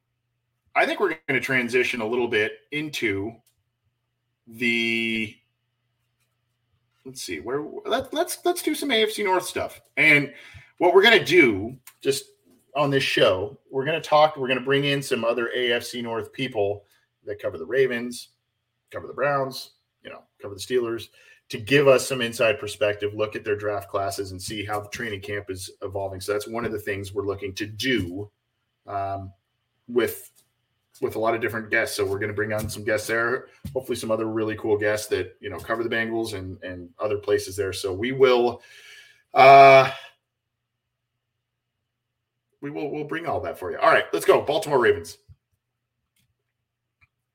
[0.76, 3.34] I think we're going to transition a little bit into
[4.48, 5.36] the
[7.06, 9.82] let's see where let, let's let's do some AFC North stuff.
[9.98, 10.34] And
[10.78, 12.26] what we're going to do, just
[12.76, 14.36] on this show, we're going to talk.
[14.38, 16.84] We're going to bring in some other AFC North people
[17.26, 18.30] that cover the Ravens,
[18.92, 19.72] cover the Browns,
[20.04, 21.08] you know, cover the Steelers,
[21.50, 24.90] to give us some inside perspective, look at their draft classes, and see how the
[24.90, 26.20] training camp is evolving.
[26.20, 28.30] So that's one of the things we're looking to do
[28.88, 29.32] um,
[29.88, 30.32] with
[31.02, 31.98] with a lot of different guests.
[31.98, 33.48] So we're going to bring on some guests there.
[33.74, 37.18] Hopefully, some other really cool guests that you know cover the Bengals and and other
[37.18, 37.74] places there.
[37.74, 38.62] So we will.
[39.34, 39.92] Uh,
[42.66, 43.78] we will we'll bring all that for you.
[43.78, 44.42] All right, let's go.
[44.42, 45.20] Baltimore Ravens.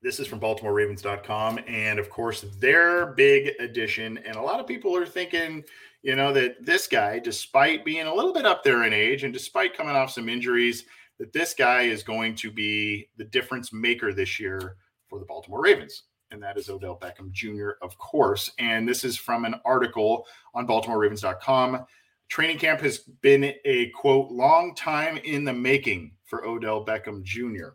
[0.02, 4.18] This is from BaltimoreRavens.com, and of course, their big addition.
[4.18, 5.62] And a lot of people are thinking,
[6.02, 9.32] you know, that this guy, despite being a little bit up there in age and
[9.32, 10.86] despite coming off some injuries,
[11.20, 15.62] that this guy is going to be the difference maker this year for the Baltimore
[15.62, 16.04] Ravens.
[16.32, 18.50] And that is Odell Beckham Jr., of course.
[18.58, 21.86] And this is from an article on BaltimoreRavens.com.
[22.30, 27.70] Training camp has been a quote, long time in the making for Odell Beckham Jr.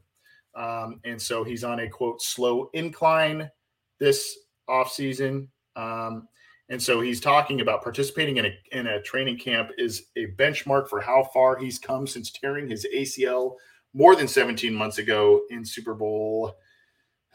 [0.55, 3.51] Um, and so he's on a quote, slow incline
[3.99, 4.37] this
[4.69, 5.49] offseason.
[5.75, 6.29] Um,
[6.69, 10.87] and so he's talking about participating in a, in a training camp is a benchmark
[10.87, 13.55] for how far he's come since tearing his ACL
[13.93, 16.55] more than 17 months ago in Super Bowl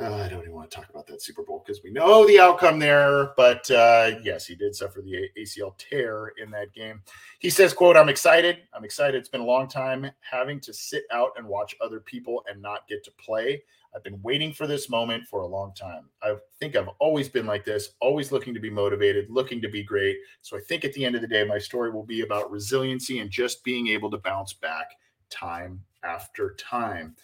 [0.01, 2.41] uh, I don't even want to talk about that Super Bowl because we know the
[2.41, 3.33] outcome there.
[3.37, 7.03] But uh, yes, he did suffer the ACL tear in that game.
[7.39, 8.59] He says, "quote I'm excited.
[8.73, 9.17] I'm excited.
[9.17, 12.89] It's been a long time having to sit out and watch other people and not
[12.89, 13.63] get to play.
[13.95, 16.09] I've been waiting for this moment for a long time.
[16.23, 19.83] I think I've always been like this, always looking to be motivated, looking to be
[19.83, 20.17] great.
[20.43, 23.19] So I think at the end of the day, my story will be about resiliency
[23.19, 24.87] and just being able to bounce back
[25.29, 27.17] time after time.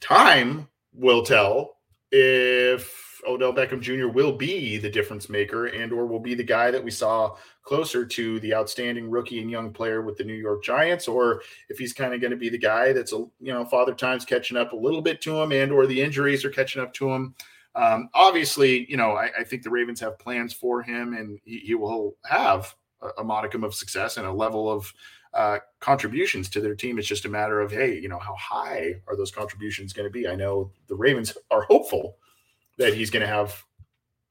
[0.00, 1.77] Time will tell
[2.10, 4.08] if Odell Beckham Jr.
[4.08, 8.06] will be the difference maker and or will be the guy that we saw closer
[8.06, 11.92] to the outstanding rookie and young player with the New York Giants, or if he's
[11.92, 14.72] kind of going to be the guy that's a you know father time's catching up
[14.72, 17.34] a little bit to him and or the injuries are catching up to him.
[17.74, 21.58] Um, obviously, you know, I, I, think the Ravens have plans for him and he,
[21.58, 24.92] he will have a, a, modicum of success and a level of
[25.34, 26.98] uh, contributions to their team.
[26.98, 30.12] It's just a matter of, hey, you know, how high are those contributions going to
[30.12, 30.26] be?
[30.26, 32.16] I know the Ravens are hopeful
[32.78, 33.62] that he's going to have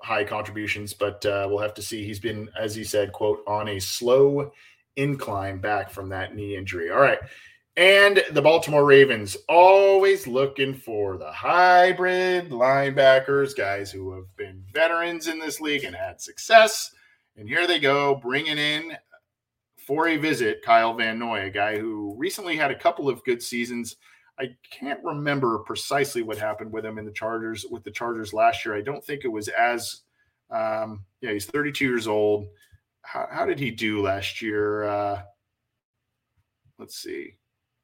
[0.02, 2.06] high contributions, but uh, we'll have to see.
[2.06, 4.52] He's been, as he said, quote, on a slow
[4.96, 6.90] incline back from that knee injury.
[6.90, 7.20] All right.
[7.76, 15.28] And the Baltimore Ravens always looking for the hybrid linebackers, guys who have been veterans
[15.28, 16.90] in this league and had success.
[17.36, 18.98] And here they go, bringing in
[19.88, 23.42] for a visit Kyle Van Noy, a guy who recently had a couple of good
[23.42, 23.96] seasons.
[24.38, 28.66] I can't remember precisely what happened with him in the Chargers with the Chargers last
[28.66, 28.76] year.
[28.76, 30.02] I don't think it was as
[30.50, 32.48] um, yeah, he's 32 years old.
[33.02, 34.84] How, how did he do last year?
[34.84, 35.22] Uh,
[36.78, 37.36] let's see.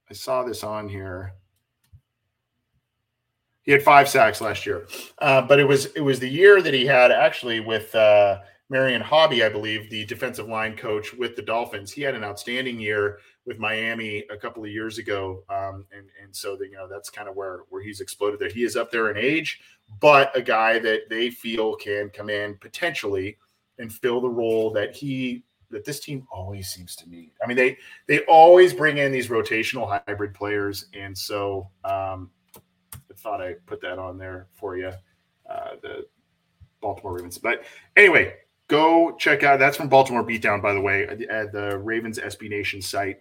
[0.10, 1.34] I saw this on here.
[3.62, 4.88] He had five sacks last year,
[5.20, 8.40] uh, but it was it was the year that he had actually with uh,
[8.70, 11.92] Marion Hobby, I believe, the defensive line coach with the Dolphins.
[11.92, 16.36] He had an outstanding year with Miami a couple of years ago, um, and and
[16.36, 18.40] so that you know that's kind of where where he's exploded.
[18.40, 19.60] There, he is up there in age,
[20.00, 23.38] but a guy that they feel can come in potentially
[23.80, 27.32] and fill the role that he that this team always seems to need.
[27.44, 33.16] I mean, they they always bring in these rotational hybrid players, and so um, I
[33.18, 34.92] thought I put that on there for you,
[35.50, 36.06] uh, the
[36.82, 37.38] Baltimore Ravens.
[37.38, 37.64] But
[37.98, 38.36] anyway,
[38.68, 42.82] go check out that's from Baltimore Beatdown, by the way, at the Ravens SB Nation
[42.82, 43.18] site,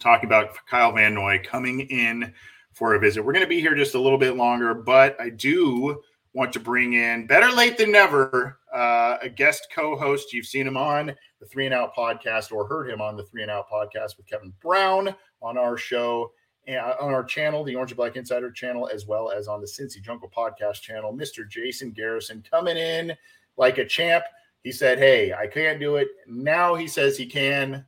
[0.00, 2.32] talking about Kyle Van Noy coming in
[2.72, 3.24] for a visit.
[3.24, 6.60] We're going to be here just a little bit longer, but I do want to
[6.60, 10.32] bring in better late than never uh, a guest co-host.
[10.32, 13.42] You've seen him on the Three and Out podcast or heard him on the Three
[13.42, 16.32] and Out podcast with Kevin Brown on our show
[16.66, 19.60] and uh, on our channel, the Orange and Black Insider channel, as well as on
[19.60, 21.12] the Cincy Jungle podcast channel.
[21.12, 21.48] Mr.
[21.48, 23.16] Jason Garrison coming in
[23.60, 24.24] like a champ.
[24.64, 26.08] He said, Hey, I can't do it.
[26.26, 27.84] Now he says he can.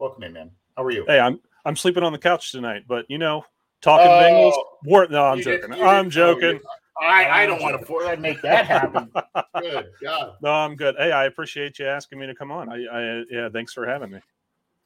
[0.00, 0.50] Welcome in, man.
[0.76, 1.04] How are you?
[1.06, 3.44] Hey, I'm I'm sleeping on the couch tonight, but you know,
[3.80, 4.88] talking oh, Bengals.
[4.88, 5.70] War, no, I'm joking.
[5.70, 6.60] Did, I'm joking.
[7.00, 9.08] I, I don't want to make that happen.
[9.60, 10.32] good God.
[10.42, 10.96] No, I'm good.
[10.98, 12.68] Hey, I appreciate you asking me to come on.
[12.68, 14.18] I, I yeah, thanks for having me.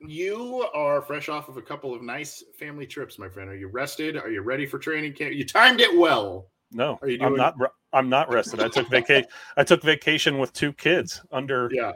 [0.00, 3.48] You are fresh off of a couple of nice family trips, my friend.
[3.48, 4.16] Are you rested?
[4.16, 5.32] Are you ready for training camp?
[5.32, 6.51] You timed it well.
[6.72, 7.32] No, Are you doing...
[7.32, 7.54] I'm not.
[7.92, 8.60] I'm not rested.
[8.60, 9.28] I took vacation.
[9.56, 11.70] I took vacation with two kids under.
[11.72, 11.92] Yeah.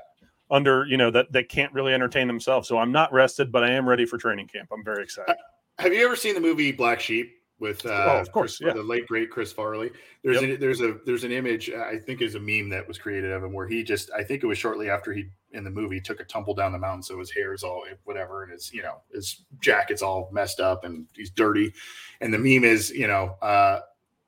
[0.48, 3.70] Under you know that they can't really entertain themselves, so I'm not rested, but I
[3.72, 4.68] am ready for training camp.
[4.72, 5.34] I'm very excited.
[5.80, 7.32] Have you ever seen the movie Black Sheep?
[7.58, 8.74] with uh, Oh, of course, Chris- yeah.
[8.74, 9.90] the late great Chris Farley.
[10.22, 10.50] There's Yep.
[10.50, 13.32] a, there's a there's an image uh, I think is a meme that was created
[13.32, 16.00] of him where he just I think it was shortly after he in the movie
[16.00, 18.82] took a tumble down the mountain, so his hair is all whatever, and his you
[18.82, 21.72] know his jacket's all messed up and he's dirty,
[22.20, 23.80] and the meme is you know uh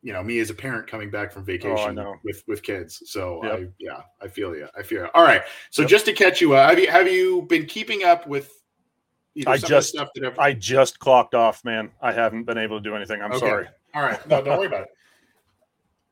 [0.03, 2.14] you know me as a parent coming back from oh, vacation know.
[2.24, 3.03] with with kids.
[3.07, 3.53] So Yep.
[3.59, 5.09] I yeah I feel you I feel you.
[5.14, 8.26] All right, so just to catch you up, have you have you been keeping up
[8.26, 8.55] with?
[9.38, 11.90] I some of the just- stuff that I've I just clocked off, man.
[12.03, 13.22] I haven't been able to do anything.
[13.22, 13.40] I'm Okay.
[13.46, 13.68] sorry.
[13.94, 14.88] All right, no, don't worry about it.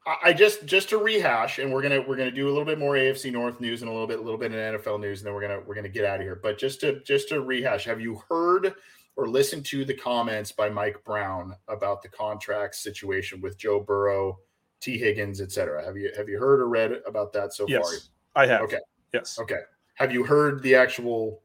[0.07, 2.79] I- I just just to rehash, and we're gonna we're gonna do a little bit
[2.79, 5.27] more AFC North news and a little bit a little bit of NFL news, and
[5.27, 6.39] then we're gonna we're gonna get out of here.
[6.41, 8.75] But just to just to rehash, have you heard
[9.17, 14.39] or listen to the comments by Mike Brown about the contract situation with Joe Burrow,
[14.81, 15.85] Tee Higgins, et cetera?
[15.85, 17.71] Have you have you heard or read about that so far?
[17.71, 18.63] Yes, I have.
[18.63, 18.79] Okay.
[19.13, 19.39] Yes.
[19.41, 19.61] Okay.
[19.95, 21.43] Have you heard the actual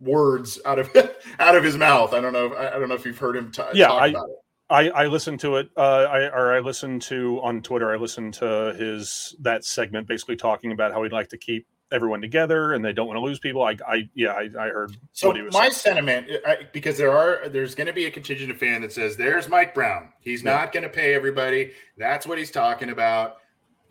[0.00, 0.90] words out of
[1.38, 2.12] out of his mouth?
[2.14, 2.52] I don't know.
[2.54, 4.36] I I don't know if you've heard him t- Yeah, talk I- about it.
[4.70, 5.70] I, I listened to it.
[5.78, 5.80] Uh,
[6.10, 7.90] I or I listened to on Twitter.
[7.90, 12.20] I listened to his that segment, basically talking about how he'd like to keep everyone
[12.20, 13.62] together and they don't want to lose people.
[13.62, 15.96] I, I yeah, I, I heard So he was my saying.
[15.96, 18.92] sentiment, uh, I, because there are, there's going to be a contingent of fan that
[18.92, 20.12] says, "There's Mike Brown.
[20.20, 20.54] He's Yeah.
[20.56, 21.72] not going to pay everybody.
[21.96, 23.36] That's what he's talking about."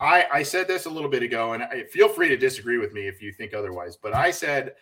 [0.00, 2.92] I, I said this a little bit ago, and I, feel free to disagree with
[2.92, 3.96] me if you think otherwise.
[3.96, 4.74] But I said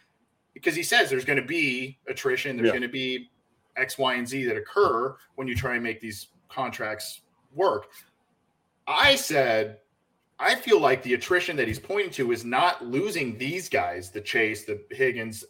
[0.53, 2.73] because he says there's going to be attrition, there's Yeah.
[2.73, 3.31] going to be
[3.77, 7.23] X, Y, and Z that occur when you try and make these contracts
[7.55, 7.87] work.
[8.87, 9.79] I said
[10.39, 14.21] I feel like the attrition that he's pointing to is not losing these guys, the
[14.21, 15.45] Chase, the Higgins,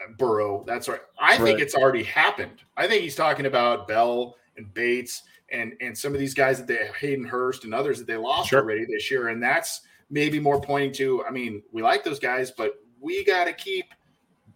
[0.00, 0.64] uh, Burrow.
[0.66, 1.00] That's right.
[1.20, 2.62] I think it's already happened.
[2.76, 6.66] I think he's talking about Bell and Bates and and some of these guys that
[6.66, 8.60] they Hayden Hurst and others that they lost Sure.
[8.62, 9.28] already this year.
[9.28, 11.24] And that's maybe more pointing to.
[11.24, 13.86] I mean, we like those guys, but we got to keep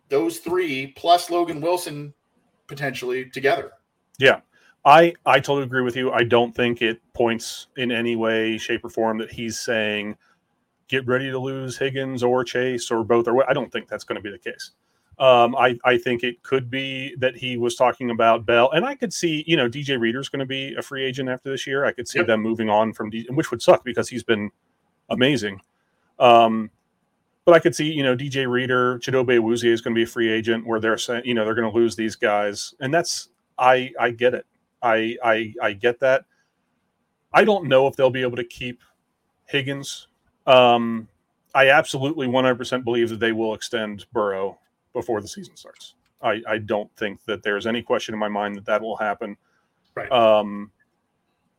[0.08, 2.14] those three plus Logan Wilson
[2.66, 3.72] potentially together.
[4.86, 6.12] I I totally agree with you.
[6.12, 10.16] I don't think it points in any way, shape, or form that he's saying
[10.88, 13.26] get ready to lose Higgins or Chase or both.
[13.26, 13.48] Or.
[13.50, 14.70] I don't think that's going to be the case.
[15.18, 18.94] Um, I I think it could be that he was talking about Bell, and I
[18.94, 21.84] could see you know DJ Reader's going to be a free agent after this year.
[21.84, 22.28] I could see Yep.
[22.28, 24.50] them moving on from D, which would suck because he's been
[25.10, 25.60] amazing.
[26.20, 26.70] Um,
[27.44, 30.06] but I could see, you know, DJ Reader, Chidobe Awuzie is going to be a
[30.06, 33.30] free agent where they're saying, you know, they're going to lose these guys, and that's
[33.58, 34.46] I I get it.
[34.86, 36.24] I I I get that.
[37.32, 38.80] I don't know if they'll be able to keep
[39.46, 40.08] Higgins.
[40.46, 41.08] Um,
[41.54, 44.58] I absolutely 100% believe that they will extend Burrow
[44.92, 45.94] before the season starts.
[46.22, 49.36] I, I don't think that there's any question in my mind that that will happen.
[49.94, 50.10] Right.
[50.10, 50.70] Um,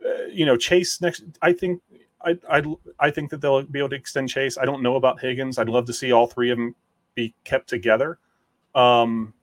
[0.06, 1.24] uh, you know, Chase next.
[1.42, 1.82] I think
[2.24, 2.64] I I
[3.00, 4.58] I think that they'll be able to extend Chase.
[4.58, 5.58] I don't know about Higgins.
[5.58, 6.76] I'd love to see all three of them
[7.16, 8.20] be kept together.
[8.76, 9.34] Um,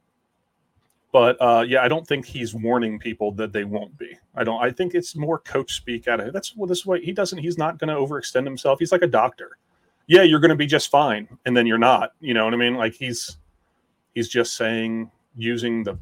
[1.14, 4.18] but uh, yeah, I don't think he's warning people that they won't be.
[4.34, 4.60] I don't.
[4.60, 6.32] I think it's more coach speak out of it.
[6.32, 7.38] That's what this way he doesn't.
[7.38, 8.80] He's not going to overextend himself.
[8.80, 9.56] He's like a doctor.
[10.08, 12.14] Yeah, you're going to be just fine, and then you're not.
[12.18, 12.74] You know what I mean?
[12.74, 13.36] Like he's
[14.16, 15.96] he's just saying using the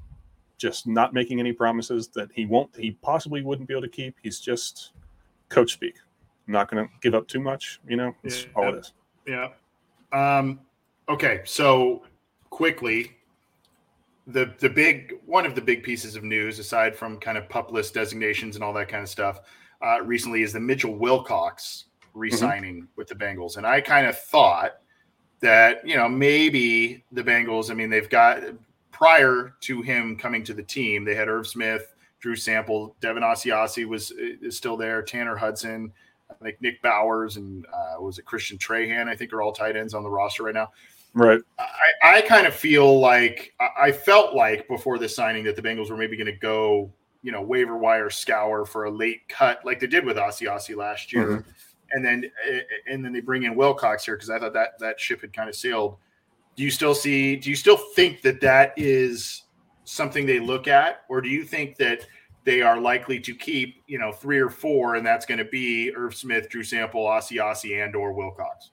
[0.57, 2.75] just not making any promises that he won't.
[2.75, 4.17] He possibly wouldn't be able to keep.
[4.23, 4.93] He's just
[5.51, 5.97] coach speak.
[6.47, 7.81] I'm not going to give up too much.
[7.87, 8.49] You know, that's Yeah.
[8.57, 8.93] all it is.
[9.27, 9.49] Yeah.
[10.13, 10.61] Um,
[11.11, 11.43] okay.
[11.45, 12.05] So
[12.49, 13.19] quickly,
[14.27, 17.73] the the big one of the big pieces of news, aside from kind of pup
[17.73, 19.41] list designations and all that kind of stuff,
[19.85, 24.73] uh, recently is the Mitchell Wilcox re-signing with the Bengals, and I kind of thought
[25.41, 27.70] that you know maybe the Bengals.
[27.70, 28.43] I mean, they've got
[28.91, 33.85] prior to him coming to the team, they had Irv Smith, Drew Sample, Devin Asiasi
[33.85, 35.93] was is still there, Tanner Hudson.
[36.31, 39.09] I think Nick Bowers and uh, was it Christian Trahan?
[39.09, 40.70] I think are all tight ends on the roster right now.
[41.15, 41.41] Right.
[41.59, 45.91] I, I kind of feel like I felt like before this signing that the Bengals
[45.91, 46.91] were maybe going to go,
[47.23, 51.13] you know, waiver wire scour for a late cut like they did with Asiasi last
[51.13, 51.45] year,
[51.93, 54.99] and then eh, and then they bring in Wilcox here because I thought that that
[54.99, 55.97] ship had kind of sailed.
[56.57, 57.37] Do you still see?
[57.37, 59.43] Do you still think that that is
[59.85, 62.07] something they look at, or do you think that
[62.45, 65.93] they are likely to keep, you know, three or four, and that's going to be
[65.95, 68.71] Irv Smith, Drew Sample, Asiasi, and or Wilcox?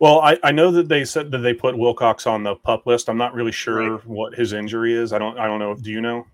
[0.00, 3.08] Well, I, I know that they said that they put Wilcox on the pup list.
[3.10, 4.06] I'm not really sure Right.
[4.06, 5.12] what his injury is.
[5.12, 5.38] I don't.
[5.38, 5.74] I don't know.
[5.74, 6.26] Do you know?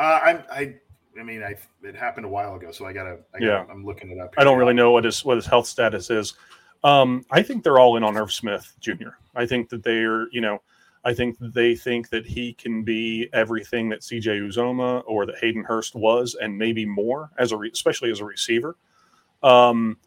[0.00, 0.74] Uh, I'm, I,
[1.20, 3.46] I mean, I it happened a while ago, so I gotta, I Yeah.
[3.60, 4.34] gotta I'm looking it up.
[4.38, 6.34] I don't really know what his what his health status is.
[6.84, 9.10] Um, I think they're all in on Irv Smith Jr.
[9.36, 10.28] I think that they are.
[10.30, 10.62] You know,
[11.04, 14.38] I think they think that he can be everything that C.J.
[14.38, 18.24] Uzomah or that Hayden Hurst was, and maybe more as a re- especially as a
[18.24, 18.76] receiver.
[19.42, 19.98] Um,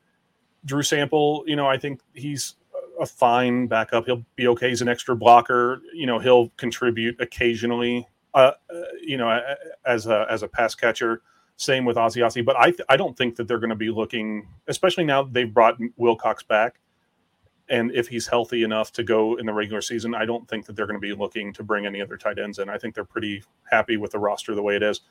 [0.66, 2.56] Drew Sample, you know, I think he's
[3.00, 4.06] a fine backup.
[4.06, 4.70] He'll be okay.
[4.70, 5.82] He's an extra blocker.
[5.94, 8.08] You know, he'll contribute occasionally.
[8.34, 9.42] Uh, uh, you know,
[9.86, 11.22] as a as a pass catcher.
[11.58, 14.48] Same with Asiasi, but I th- I don't think that they're going to be looking,
[14.68, 16.80] especially now they've brought Wilcox back,
[17.70, 20.76] and if he's healthy enough to go in the regular season, I don't think that
[20.76, 22.70] they're going to be looking to bring any other tight ends in.
[22.70, 25.02] I think they're pretty happy with the roster the way it is.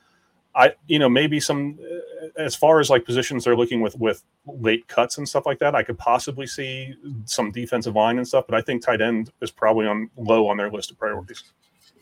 [0.55, 4.25] I you know maybe some uh, as far as like positions they're looking with with
[4.47, 5.75] late cuts and stuff like that.
[5.75, 6.95] I could possibly see
[7.25, 10.57] some defensive line and stuff, but I think tight end is probably on low on
[10.57, 11.45] their list of priorities.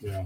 [0.01, 0.25] Yeah.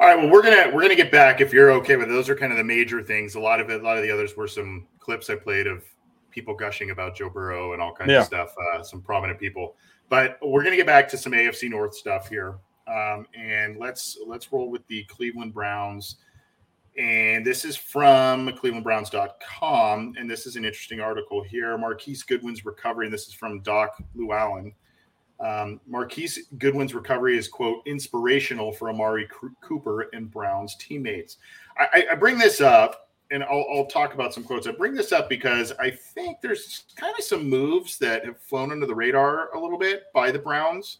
[0.00, 0.18] All right.
[0.18, 2.12] Well, we're gonna we're gonna get back if you're okay with it.
[2.12, 2.28] those.
[2.28, 3.36] Are kind of the major things.
[3.36, 5.84] A lot of it, a lot of the others were some clips I played of
[6.30, 8.20] people gushing about Joe Burrow and all kinds Yeah.
[8.20, 8.54] of stuff.
[8.74, 9.76] Uh, some prominent people.
[10.08, 12.56] But we're gonna get back to some AFC North stuff here,
[12.88, 16.16] um, and let's let's roll with the Cleveland Browns.
[16.96, 20.14] And this is from clevelandbrowns.com.
[20.18, 21.76] And this is an interesting article here.
[21.76, 23.06] Marquise Goodwin's recovery.
[23.06, 24.72] And this is from Doc Llewellyn.
[25.40, 31.38] Um, Marquise Goodwin's recovery is, quote, inspirational for Amari Coo- Cooper and Brown's teammates.
[31.76, 34.68] I, I- I bring this up and I'll, I'll talk about some quotes.
[34.68, 38.70] I bring this up because I think there's kind of some moves that have flown
[38.70, 40.98] under the radar a little bit by the Browns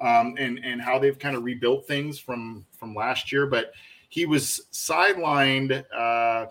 [0.00, 3.46] um, and, and how they've kind of rebuilt things from, from last year.
[3.46, 3.72] But
[4.12, 6.44] he was sidelined uh,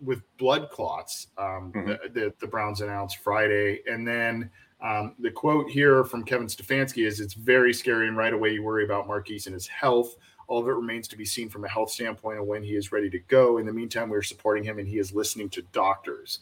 [0.00, 1.28] with blood clots.
[1.38, 1.86] Um, Mhm.
[1.86, 4.50] the, the, the Browns announced Friday, and then
[4.80, 8.64] um, the quote here from Kevin Stefanski is: "It's very scary, and right away you
[8.64, 10.16] worry about Marquise and his health.
[10.48, 12.90] All of it remains to be seen from a health standpoint and when he is
[12.90, 13.58] ready to go.
[13.58, 16.40] In the meantime, we're supporting him, and he is listening to doctors.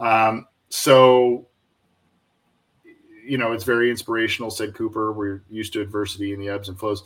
[0.00, 1.46] Um, so."
[3.26, 5.12] You know, it's very inspirational, said Cooper.
[5.12, 7.04] We're used to adversity and the ebbs and flows.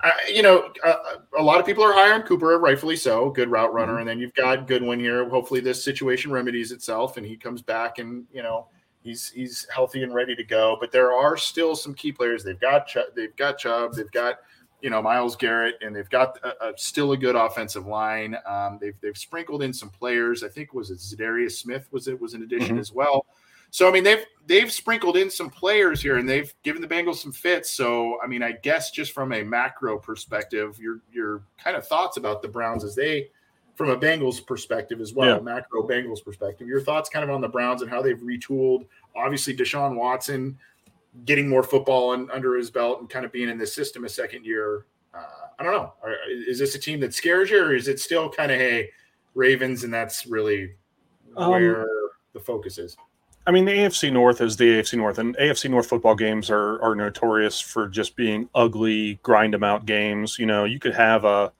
[0.00, 0.94] Uh, you know, uh,
[1.38, 3.30] a lot of people are high on Cooper, rightfully so.
[3.30, 5.28] Good route runner, and then you've got Goodwin here.
[5.28, 8.68] Hopefully, this situation remedies itself, and he comes back, and you know,
[9.02, 10.76] he's he's healthy and ready to go.
[10.80, 12.44] But there are still some key players.
[12.44, 14.36] They've got Ch- they've got Chubb, they've got
[14.82, 18.36] you know Myles Garrett, and they've got a, a, still a good offensive line.
[18.46, 20.44] Um, they've they've sprinkled in some players.
[20.44, 22.80] I think was it Za'Darius Smith was it was an addition Mhm.
[22.80, 23.26] as well.
[23.70, 27.16] So I mean they've they've sprinkled in some players here, and they've given the Bengals
[27.16, 27.70] some fits.
[27.70, 32.16] So I mean I guess just from a macro perspective, your your kind of thoughts
[32.16, 33.30] about the Browns as they
[33.74, 35.40] from a Bengals perspective as well, Yeah.
[35.40, 36.66] macro Bengals perspective.
[36.66, 38.86] Your thoughts kind of on the Browns and how they've retooled.
[39.14, 40.58] Obviously, Deshaun Watson
[41.24, 44.08] getting more football in, under his belt and kind of being in this system a
[44.08, 44.86] second year.
[45.14, 45.20] Uh,
[45.58, 45.92] I don't know.
[46.02, 48.90] Are, is this a team that scares you, or is it still kind of hey
[49.34, 50.74] Ravens, and that's really
[51.36, 51.86] Um, where
[52.32, 52.96] the focus is?
[53.48, 56.80] I mean, the AFC North is the AFC North, and AFC North football games are
[56.82, 60.38] are notorious for just being ugly, grind them out games.
[60.38, 61.50] You know, you could have a,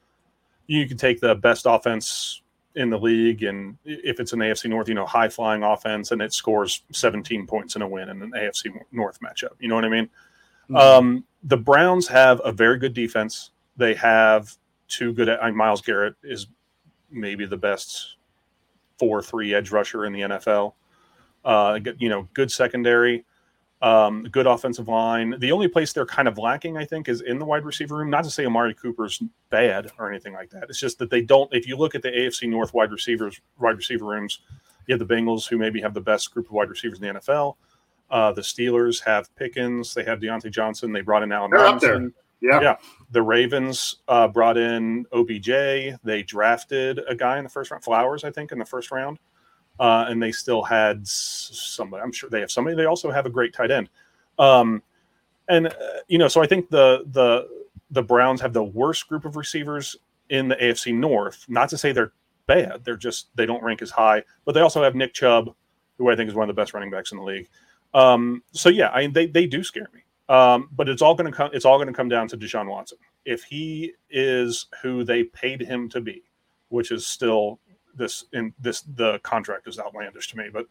[0.66, 2.43] you could take the best offense
[2.74, 6.20] in the league, and if it's an AFC North, you know, high flying offense, and
[6.20, 9.55] it scores 17 points in a win in an AFC North matchup.
[9.59, 10.11] You know what I mean?
[10.74, 13.53] Um, the Browns have a very good defense.
[13.78, 14.55] They have
[14.89, 15.30] two good.
[15.30, 16.49] I mean, Myles Garrett is
[17.11, 18.16] maybe the best
[18.99, 20.74] four-three edge rusher in the NFL.
[21.45, 23.24] Uh, you know, good secondary,
[23.80, 25.34] um, good offensive line.
[25.39, 28.11] The only place they're kind of lacking, I think, is in the wide receiver room.
[28.11, 30.64] Not to say Amari Cooper's bad or anything like that.
[30.68, 31.53] It's just that they don't.
[31.55, 34.41] If you look at the AFC North wide receivers, wide receiver rooms,
[34.86, 37.20] you have the Bengals, who maybe have the best group of wide receivers in the
[37.20, 37.57] NFL.
[38.11, 39.95] Uh, the Steelers have Pickens.
[39.95, 40.93] They have Diontae Johnson.
[40.93, 41.93] They brought in Allen They're up there.
[41.93, 42.14] Robinson.
[42.41, 42.61] Yeah.
[42.61, 42.76] Yeah.
[43.11, 45.99] The Ravens uh, brought in OBJ.
[46.05, 49.18] They drafted a guy in the first round, Flowers, I think, in the first round.
[49.78, 52.02] Uh, and they still had s- somebody.
[52.02, 52.76] I'm sure they have somebody.
[52.76, 53.88] They also have a great tight end.
[54.38, 54.82] Um,
[55.48, 55.72] and uh,
[56.08, 57.48] you know, so I think the the
[57.90, 59.96] the Browns have the worst group of receivers
[60.30, 61.44] in the AFC North.
[61.48, 62.12] Not to say they're
[62.46, 62.84] bad.
[62.84, 64.22] They're just they don't rank as high.
[64.44, 65.54] But they also have Nick Chubb,
[65.96, 67.48] who I think is one of the best running backs in the league.
[67.94, 70.00] Um, so yeah, I mean, they they do scare me.
[70.28, 71.50] Um, but it's all going to come.
[71.54, 72.98] It's all going to come down to Deshaun Watson.
[73.24, 76.22] If he is who they paid him to be,
[76.68, 77.60] which is still
[77.99, 80.49] this in this the contract is outlandish to me.
[80.53, 80.66] But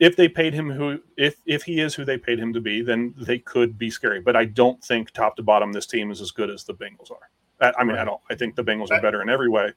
[0.00, 2.82] if they paid him who if if he is who they paid him to be,
[2.82, 4.20] then they could be scary.
[4.20, 7.10] But I don't think top to bottom this team is as good as the Bengals
[7.10, 7.28] are.
[7.60, 8.02] I, I mean, Right.
[8.02, 8.22] at all.
[8.30, 9.70] I think the Bengals are better in every way,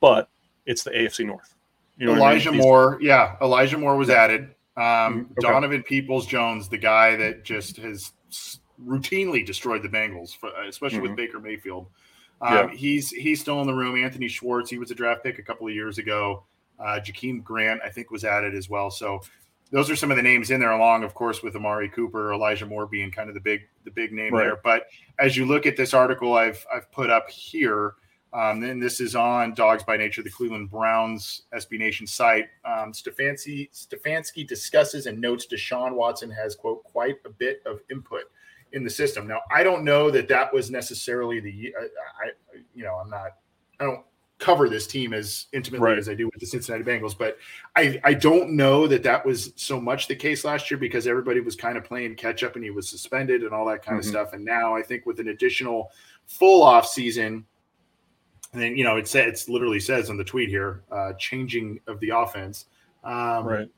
[0.00, 0.28] but
[0.64, 1.54] it's the AFC North.
[1.98, 2.30] You know what I mean?
[2.32, 4.54] Elijah These- Moore, yeah, Elijah Moore was added.
[4.76, 5.40] Um, Mm, okay.
[5.52, 8.12] Donovan Peoples Jones, the guy that just has
[8.86, 11.16] routinely destroyed the Bengals, for- especially with Mhm.
[11.16, 11.88] Baker Mayfield.
[12.42, 12.74] Um, Yeah.
[12.74, 13.96] He's he's still in the room.
[14.02, 16.44] Anthony Schwartz, he was a draft pick a couple of years ago.
[16.78, 18.90] Uh, Jakeem Grant, I think, was added as well.
[18.90, 19.20] So
[19.70, 22.66] those are some of the names in there, along, of course, with Amari Cooper, Elijah
[22.66, 24.44] Moore being kind of the big the big name Right.
[24.44, 24.60] there.
[24.62, 24.86] But
[25.18, 27.94] as you look at this article I've I've put up here,
[28.32, 32.48] um, then this is on Dawgs By Nature, the Cleveland Browns SB Nation site.
[32.64, 38.24] Um, Stefanski Stefanski discusses and notes Deshaun Watson has quote quite a bit of input
[38.72, 39.26] in the system.
[39.26, 42.30] Now I don't know that that was necessarily the I, I
[42.74, 43.36] you know I'm not
[43.80, 44.04] I don't
[44.38, 45.98] cover this team as intimately Right.
[45.98, 47.38] as I do with the Cincinnati Bengals, but
[47.76, 51.40] I I don't know that that was so much the case last year because everybody
[51.40, 54.00] was kind of playing catch up and he was suspended and all that kind Mhm.
[54.00, 54.32] of stuff.
[54.32, 55.90] And now I think with an additional
[56.26, 57.44] full off season,
[58.52, 61.78] and then you know it says it's literally says on the tweet here, uh, changing
[61.86, 62.66] of the offense.
[63.04, 63.68] Um, Right.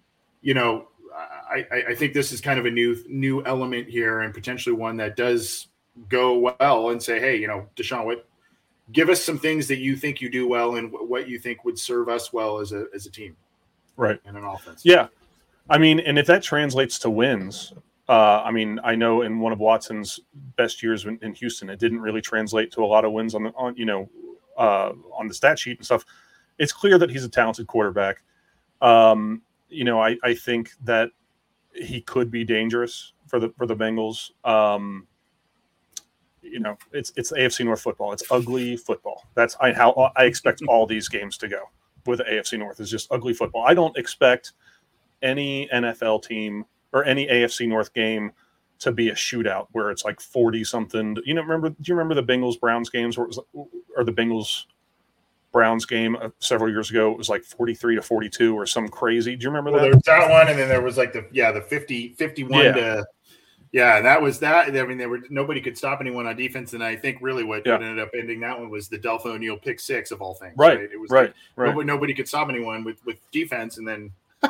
[0.40, 4.34] you know, I, I, think this is kind of a new new element here, and
[4.34, 5.68] potentially one that does
[6.08, 6.90] go well.
[6.90, 8.26] And say, hey, you know, Deshaun, what
[8.92, 11.64] give us some things that you think you do well, and wh- what you think
[11.64, 13.36] would serve us well as a as a team
[13.96, 14.20] Right.
[14.24, 14.82] and an offense.
[14.84, 15.08] Yeah.
[15.70, 17.72] I mean, and if that translates to wins,
[18.08, 20.20] uh, I mean, I know in one of Watson's
[20.56, 23.44] best years in, in Houston, it didn't really translate to a lot of wins on
[23.44, 24.08] the on you know
[24.58, 26.04] uh, on the stat sheet and stuff.
[26.58, 28.22] It's clear that he's a talented quarterback.
[28.82, 29.42] Um,
[29.74, 31.10] you know, I, I think that
[31.74, 34.30] he could be dangerous for the for the Bengals.
[34.44, 35.06] Um,
[36.42, 38.12] you know, it's it's AFC North football.
[38.12, 39.24] It's ugly football.
[39.34, 41.62] That's I, how I expect all these games to go
[42.06, 43.64] with AFC North is just ugly football.
[43.66, 44.52] I don't expect
[45.22, 48.32] any NFL team or any AFC North game
[48.80, 51.16] to be a shootout where it's like 40 something.
[51.24, 53.40] You know, remember, do you remember the Bengals Browns games where it was,
[53.96, 54.64] or the Bengals
[55.54, 57.10] Browns game uh, several years ago?
[57.12, 59.36] It was like 43 to 42 or some crazy.
[59.36, 59.86] Do you remember Well, that?
[59.86, 62.72] there was that one, and then there was like the yeah the 50, 51 Yeah.
[62.72, 63.06] to
[63.72, 64.68] yeah, and that was that.
[64.76, 67.66] I mean, there were nobody could stop anyone on defense, and I think really what,
[67.66, 67.74] Yeah.
[67.74, 70.54] ended up ending that one was the Deltha O'Neal pick six of all things.
[70.56, 71.68] Right, It was right, like right.
[71.70, 74.12] Nobody, nobody could stop anyone with with defense, and then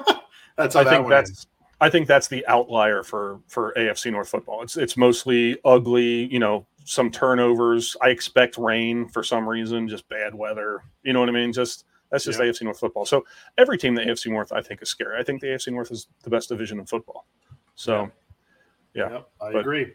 [0.56, 1.46] that's how I that think one that's.
[1.80, 4.62] I think that's the outlier for for AFC North football.
[4.62, 7.96] It's it's mostly ugly, you know, some turnovers.
[8.02, 10.82] I expect rain for some reason, just bad weather.
[11.02, 11.52] You know what I mean?
[11.52, 12.46] Just that's just Yeah.
[12.46, 13.04] AFC North football.
[13.06, 13.24] So
[13.58, 15.18] every team in the AFC North I think is scary.
[15.18, 17.26] I think the AFC North is the best division in football.
[17.74, 18.10] So
[18.94, 19.10] yeah.
[19.10, 19.92] Yep, I but- agree.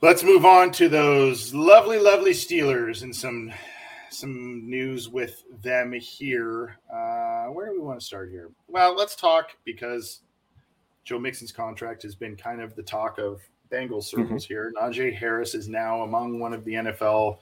[0.00, 3.52] Let's move on to those lovely, lovely Steelers and some
[4.10, 6.76] some news with them here.
[6.92, 8.50] Uh, where do we want to start here?
[8.68, 10.20] Well, let's talk because
[11.04, 13.40] Joe Mixon's contract has been kind of the talk of
[13.70, 14.72] Bengals circles here.
[14.80, 17.38] Najee Harris is now among one of the NFL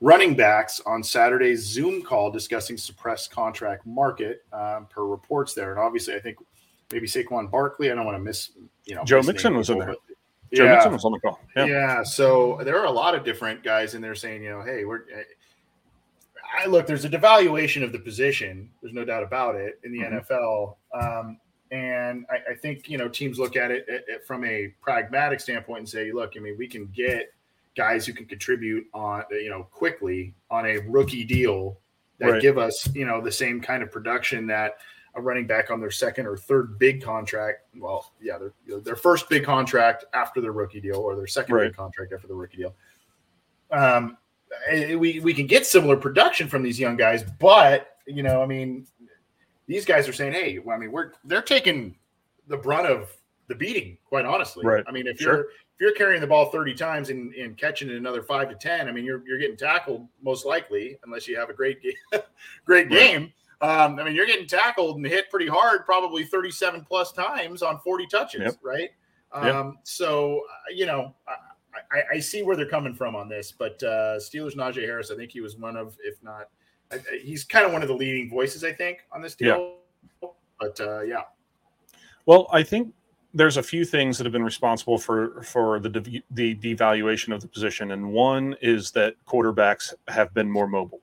[0.00, 5.70] running backs on Saturday's Zoom call discussing suppressed contract market um, per reports there.
[5.70, 6.38] And obviously, I think
[6.92, 7.90] maybe Saquon Barkley.
[7.90, 8.50] I don't want to miss,
[8.84, 9.94] you know, Joe Mixon was in there.
[10.54, 11.40] Joe yeah, Mixon was on the call.
[11.56, 11.66] Yeah.
[11.66, 12.02] yeah.
[12.02, 15.02] So there are a lot of different guys in there saying, you know, hey, we're.
[16.56, 16.86] I look.
[16.86, 18.70] There's a devaluation of the position.
[18.80, 20.24] There's no doubt about it in the Mhm.
[20.24, 20.76] NFL.
[20.94, 21.38] Um,
[21.70, 25.40] and I, I think you know teams look at it, at it from a pragmatic
[25.40, 27.32] standpoint and say, look, I mean, we can get
[27.76, 31.78] guys who can contribute on you know quickly on a rookie deal
[32.18, 32.42] that Right.
[32.42, 34.78] give us you know the same kind of production that
[35.14, 37.66] a running back on their second or third big contract.
[37.76, 41.64] Well, yeah, their their first big contract after their rookie deal, or their second Right.
[41.68, 42.74] big contract after the rookie deal.
[43.70, 44.16] Um,
[44.98, 48.86] we we can get similar production from these young guys, but you know, I mean,
[49.66, 51.96] these guys are saying, hey, well, I mean, we're they're taking
[52.46, 53.10] the brunt of
[53.48, 54.64] the beating, quite honestly.
[54.64, 54.84] Right.
[54.86, 55.34] I mean, if Sure.
[55.34, 58.56] you're if you're carrying the ball 30 times and, and catching it another five to
[58.56, 61.92] 10, I mean, you're, you're getting tackled most likely, unless you have a great game,
[62.64, 62.98] great Right.
[62.98, 63.32] game.
[63.60, 67.78] Um, I mean, you're getting tackled and hit pretty hard, probably 37 plus times on
[67.78, 68.54] 40 touches, Yep.
[68.60, 68.90] right?
[69.40, 69.54] Yep.
[69.54, 71.14] Um, so, uh, you know,
[71.92, 75.16] I, I, see where they're coming from on this, but uh, Steelers Najee Harris, I
[75.16, 76.48] think he was one of, if not,
[76.92, 79.76] I, he's kind of one of the leading voices, I think, on this deal.
[80.60, 81.22] But uh, yeah,
[82.26, 82.92] Well, I think
[83.34, 87.48] there's a few things that have been responsible for for the the devaluation of the
[87.48, 91.00] position, and one is that quarterbacks have been more mobile.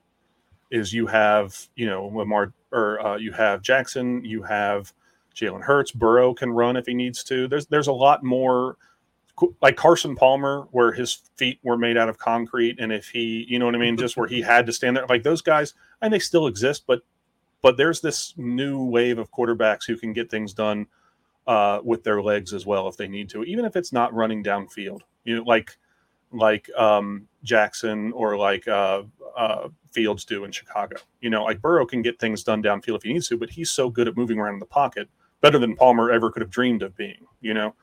[0.70, 4.92] Is you have you know Lamar or uh, you have Jackson, you have
[5.34, 7.48] Jalen Hurts, Burrow can run if he needs to.
[7.48, 8.76] There's there's a lot more
[9.60, 13.58] like Carson Palmer, where his feet were made out of concrete, and if he, you
[13.58, 16.12] know what I mean, just where he had to stand there, like those guys, and
[16.12, 17.02] they still exist, but
[17.62, 20.86] but there's this new wave of quarterbacks who can get things done
[21.46, 24.42] uh, with their legs as well if they need to, even if it's not running
[24.42, 25.00] downfield.
[25.24, 25.76] You know, like
[26.32, 29.02] like um, Jackson or like uh,
[29.36, 30.96] uh, Fields do in Chicago.
[31.20, 33.70] You know, like Burrow can get things done downfield if he needs to, but he's
[33.70, 35.08] so good at moving around in the pocket,
[35.40, 37.26] better than Palmer ever could have dreamed of being.
[37.40, 37.74] You know,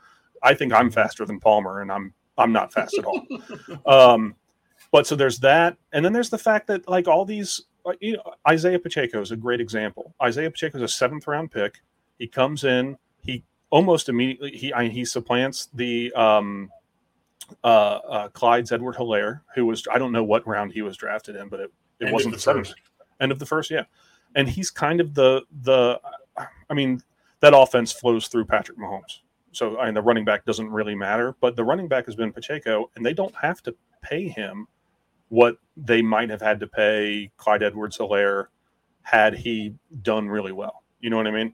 [0.43, 3.21] I think I'm faster than Palmer, and I'm I'm not fast at all.
[3.85, 4.35] Um,
[4.91, 7.61] but so there's that, and then there's the fact that like all these,
[7.99, 10.13] you know, Isaiah Pacheco is a great example.
[10.21, 11.81] Isaiah Pacheco is a seventh round pick.
[12.19, 16.69] He comes in, he almost immediately he I, he supplants the um,
[17.63, 21.47] uh, uh, Clyde Edwards-Helaire, who was I don't know what round he was drafted in,
[21.49, 22.79] but it, it End wasn't the the seventh first.
[23.19, 23.85] end of the first, yeah.
[24.35, 25.99] And he's kind of the the
[26.69, 27.01] I mean
[27.39, 29.21] that offense flows through Patrick Mahomes.
[29.53, 32.33] So I mean the running back doesn't really matter, but the running back has been
[32.33, 34.67] Pacheco, and they don't have to pay him
[35.29, 38.47] what they might have had to pay Clyde Edwards-Helaire
[39.01, 40.83] had he done really well.
[40.99, 41.53] You know what I mean?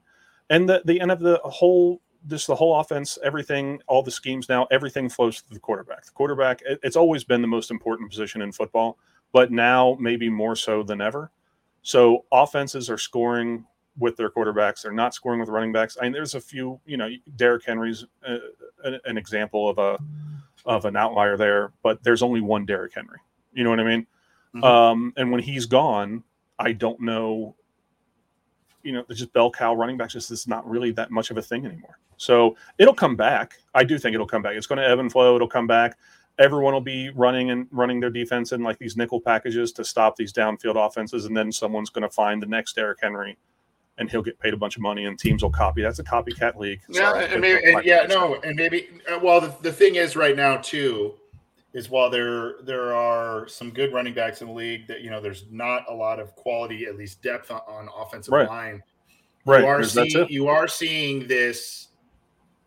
[0.50, 4.48] And the the end of the whole this the whole offense, everything, all the schemes
[4.48, 6.04] now, everything flows to the quarterback.
[6.04, 8.98] The quarterback, it, it's always been the most important position in football,
[9.32, 11.30] but now maybe more so than ever.
[11.82, 13.64] So offenses are scoring
[13.98, 14.82] with their quarterbacks.
[14.82, 15.96] They're not scoring with running backs.
[16.00, 18.38] I mean, there's a few, you know, Derrick Henry's uh,
[18.84, 19.98] an, an example of a
[20.66, 23.18] of an outlier there, but there's only one Derrick Henry.
[23.52, 24.06] You know what I mean?
[24.54, 24.64] Mhm.
[24.64, 26.22] Um, and when he's gone,
[26.58, 27.56] I don't know.
[28.82, 30.14] You know, just bell cow running backs.
[30.14, 31.98] Just is not really that much of a thing anymore.
[32.16, 33.54] So it'll come back.
[33.74, 34.54] I do think it'll come back.
[34.54, 35.36] It's going to ebb and flow.
[35.36, 35.96] It'll come back.
[36.38, 40.16] Everyone will be running and running their defense in like these nickel packages to stop
[40.16, 43.36] these downfield offenses, and then someone's going to find the next Derrick Henry,
[44.00, 45.82] and he'll get paid a bunch of money, and teams will copy.
[45.82, 46.80] That's a copycat league.
[46.88, 48.88] Yeah, Sorry, and maybe, and yeah, no, and maybe.
[49.12, 51.14] uh, Well, the, the thing is, right now too,
[51.74, 55.20] is while there there are some good running backs in the league, that you know,
[55.20, 58.48] there's not a lot of quality, at least depth on, on offensive Right.
[58.48, 58.82] line.
[59.44, 59.60] right.
[59.60, 61.88] You are seeing you are seeing this,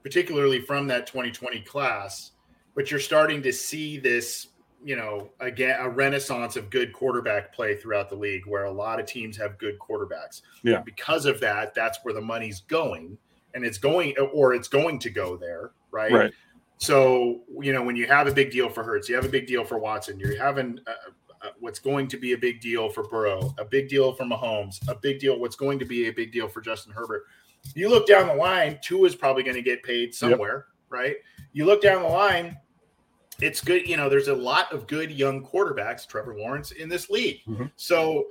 [0.03, 2.31] particularly from that 2020 class,
[2.75, 4.47] but you're starting to see this.
[4.83, 8.99] You know, again, a renaissance of good quarterback play throughout the league, where a lot
[8.99, 10.41] of teams have good quarterbacks.
[10.63, 10.77] Yeah.
[10.77, 13.17] And because of that, that's where the money's going,
[13.53, 16.11] and it's going, or it's going to go there, right?
[16.11, 16.33] Right.
[16.77, 19.47] So you know, when you have a big deal for Hurts, you have a big
[19.47, 20.19] deal for Watson.
[20.19, 20.91] You're having uh,
[21.43, 24.79] uh, what's going to be a big deal for Burrow, a big deal for Mahomes,
[24.87, 25.37] a big deal.
[25.37, 27.23] What's going to be a big deal for Justin Herbert.
[27.75, 31.15] You look down the line, two is probably going to get paid somewhere, right?
[31.51, 32.57] You look down the line,
[33.43, 33.87] it's good.
[33.87, 37.41] You know, there's a lot of good young quarterbacks, Trevor Lawrence, in this league.
[37.47, 37.71] Mhm.
[37.75, 38.27] So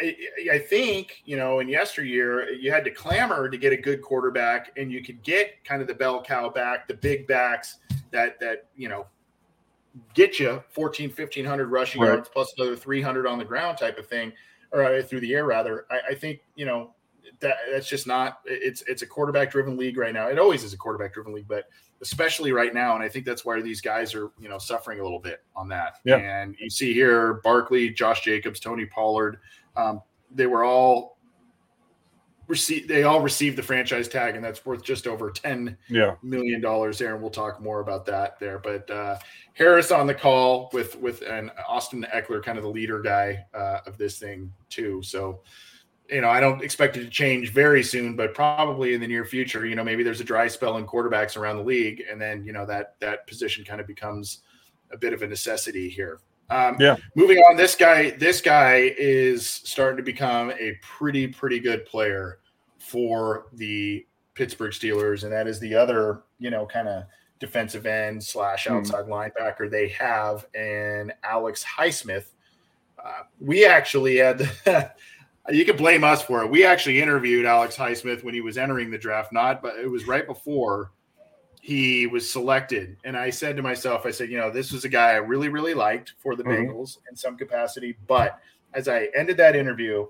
[0.00, 0.16] I,
[0.52, 4.72] I think you know in yesteryear you had to clamor to get a good quarterback,
[4.78, 7.78] and you could get kind of the bell cow back, the big backs
[8.12, 9.06] that that you know
[10.14, 12.08] get you 14, 1500 rushing Right.
[12.08, 14.32] yards plus another 300 on the ground type of thing,
[14.70, 15.84] or uh, through the air rather.
[15.90, 16.94] I, I think you know
[17.40, 18.40] that that's just not.
[18.46, 20.28] It's it's a quarterback driven league right now.
[20.28, 21.68] It always is a quarterback driven league, but
[22.02, 25.02] especially right now, and I think that's why these guys are you know suffering a
[25.02, 25.98] little bit on that.
[26.04, 26.16] Yeah.
[26.16, 29.38] And you see here Barkley, Josh Jacobs, Tony Pollard,
[29.76, 30.02] um,
[30.34, 31.18] they were all
[32.48, 32.88] received.
[32.88, 36.16] They all received the franchise tag, and that's worth just over ten Yeah.
[36.22, 38.58] million dollars there, and we'll talk more about that there.
[38.58, 39.18] But uh,
[39.54, 43.78] Harris on the call with with an Austin Ekeler, kind of the leader guy uh,
[43.86, 45.02] of this thing too.
[45.02, 45.40] So
[46.12, 49.24] you know, I don't expect it to change very soon, but probably in the near
[49.24, 49.66] future.
[49.66, 52.52] You know, maybe there's a dry spell in quarterbacks around the league, and then you
[52.52, 54.40] know that that position kind of becomes
[54.92, 56.20] a bit of a necessity here.
[56.50, 56.96] Um, Yeah.
[57.14, 62.40] Moving on, this guy, this guy is starting to become a pretty, pretty good player
[62.78, 67.04] for the Pittsburgh Steelers, and that is the other, you know, kind of
[67.40, 68.74] defensive end slash Hmm.
[68.74, 72.26] outside linebacker they have, and Alex Highsmith.
[73.02, 74.48] Uh, we actually had.
[75.50, 76.50] you can blame us for it.
[76.50, 80.06] We actually interviewed Alex Highsmith when he was entering the draft, not, but it was
[80.06, 80.92] right before
[81.60, 82.96] he was selected.
[83.04, 85.48] And I said to myself, I said, you know, this was a guy I really,
[85.48, 86.68] really liked for the Mhm.
[86.68, 87.96] Bengals in some capacity.
[88.06, 88.38] But
[88.74, 90.06] as I ended that interview,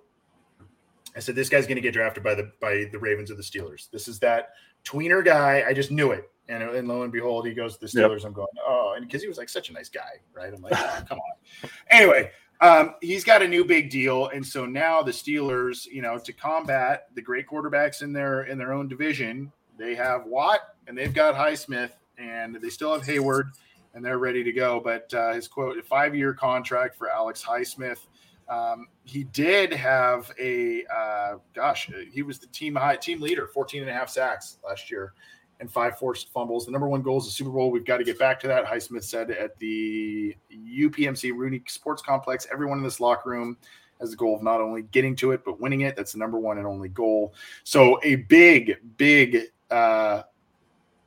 [1.14, 3.42] I said, this guy's going to get drafted by the by the Ravens or the
[3.42, 3.90] Steelers.
[3.90, 4.50] This is that
[4.84, 5.64] tweener guy.
[5.66, 6.30] I just knew it.
[6.48, 8.10] And, and lo and behold, he goes to the Yep.
[8.10, 8.24] Steelers.
[8.24, 10.52] I'm going, oh, and because he was like such a nice guy, right?
[10.52, 11.70] I'm like, oh, come on.
[11.90, 12.30] Anyway,
[12.62, 16.32] um, he's got a new big deal, and so now the Steelers, you know, to
[16.32, 21.12] combat the great quarterbacks in their in their own division, they have Watt and they've
[21.12, 23.48] got Highsmith, and they still have Hayward,
[23.94, 24.78] and they're ready to go.
[24.78, 28.06] But uh, his quote: a five year contract for Alex Highsmith.
[28.48, 33.82] Um, he did have a uh, gosh, he was the team high team leader, 14
[33.82, 35.14] and a half sacks last year
[35.62, 36.66] and five forced fumbles.
[36.66, 37.70] The number one goal is the Super Bowl.
[37.70, 38.66] We've got to get back to that.
[38.66, 43.56] Highsmith said at the UPMC Rooney Sports Complex, everyone in this locker room
[44.00, 45.94] has the goal of not only getting to it, but winning it.
[45.94, 47.32] That's the number one and only goal.
[47.62, 50.22] So a big, big uh,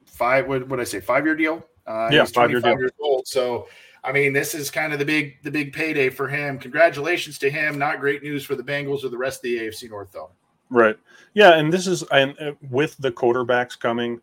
[0.05, 1.61] five, what would I say, five year deal?
[1.85, 2.79] Uh, Yeah, five-year 25 deal.
[2.79, 3.27] years old.
[3.27, 3.67] So,
[4.05, 6.57] I mean, this is kind of the big, the big payday for him.
[6.59, 7.77] Congratulations to him.
[7.77, 10.29] Not great news for the Bengals or the rest of the AFC North, though.
[10.69, 10.95] Right.
[11.33, 14.21] Yeah, and this is and uh, with the quarterbacks coming,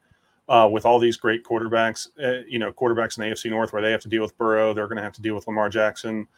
[0.53, 3.81] uh, with all these great quarterbacks, uh, you know, quarterbacks in the AFC North where
[3.81, 6.29] they have to deal with Burrow, they're going to have to deal with Lamar Jackson.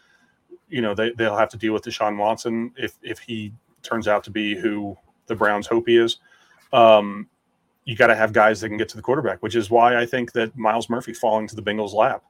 [0.68, 3.52] You know, they they'll have to deal with Deshaun Watson if if he
[3.82, 4.96] turns out to be who
[5.26, 6.18] the Browns hope he is.
[6.72, 7.28] Um,
[7.86, 10.06] you got to have guys that can get to the quarterback, which is why I
[10.06, 12.22] think that Myles Murphy falling to the Bengals' lap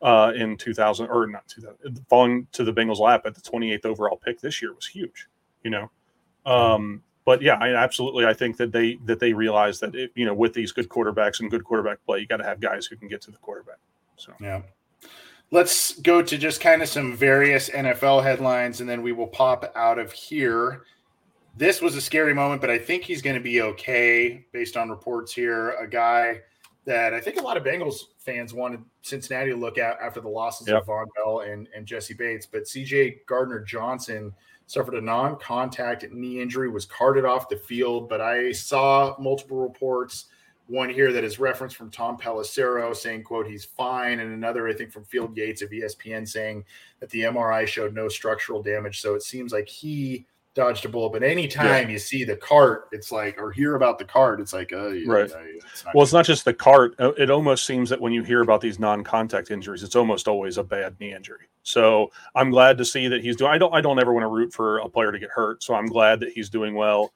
[0.00, 4.16] uh, in 2000 or not 2000, falling to the Bengals' lap at the 28th overall
[4.16, 5.28] pick this year was huge.
[5.62, 5.90] You know,
[6.46, 8.24] um, but yeah, I absolutely.
[8.24, 11.40] I think that they that they realize that it, you know with these good quarterbacks
[11.40, 13.76] and good quarterback play, you got to have guys who can get to the quarterback.
[14.16, 14.62] So Yeah.
[15.50, 19.70] Let's go to just kind of some various NFL headlines, and then we will pop
[19.76, 20.84] out of here.
[21.54, 24.88] This was a scary moment, but I think he's going to be okay based on
[24.88, 25.72] reports here.
[25.72, 26.40] A guy
[26.86, 30.30] that I think a lot of Bengals fans wanted Cincinnati to look at after the
[30.30, 30.80] losses Yep.
[30.80, 34.32] of Vonn Bell and, and Jessie Bates, but CJ Gardner Johnson
[34.68, 38.08] suffered a non-contact knee injury, was carted off the field.
[38.08, 40.26] But I saw multiple reports.
[40.68, 44.74] One here that is referenced from Tom Pelissero saying, "quote He's fine," and another I
[44.74, 46.64] think from Field Yates of ESPN saying
[47.00, 49.00] that the MRI showed no structural damage.
[49.00, 50.26] So it seems like he
[50.58, 51.12] dodged a bullet.
[51.12, 54.72] But anytime you see the cart, it's like, or hear about the cart, it's like,
[54.72, 55.30] uh, yeah, Right.
[55.30, 56.94] yeah, it's Well, it's not just the cart.
[56.98, 60.58] Uh, It almost seems that when you hear about these non-contact injuries, it's almost always
[60.58, 61.46] a bad knee injury.
[61.62, 63.50] So I'm glad to see that he's doing.
[63.52, 63.72] I don't.
[63.74, 65.62] I don't ever want to root for a player to get hurt.
[65.62, 67.12] So I'm glad that he's doing well,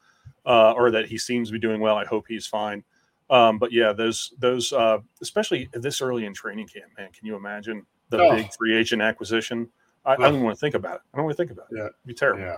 [0.47, 1.97] uh, or that he seems to be doing well.
[1.97, 2.84] I hope he's fine.
[3.30, 7.11] Um, but yeah, those those uh, especially this early in training camp, man.
[7.12, 8.36] Can you imagine the Oh.
[8.36, 9.68] big free agent acquisition?
[10.05, 11.01] I, I don't want to think about it.
[11.14, 11.76] I don't want to think about it.
[11.78, 11.84] Yeah.
[11.84, 12.43] It'd be terrible.
[12.43, 12.57] yeah.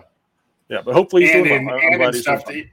[0.69, 1.77] Yeah, but hopefully he's and doing in, well.
[1.79, 2.65] And glad in doing stuff that,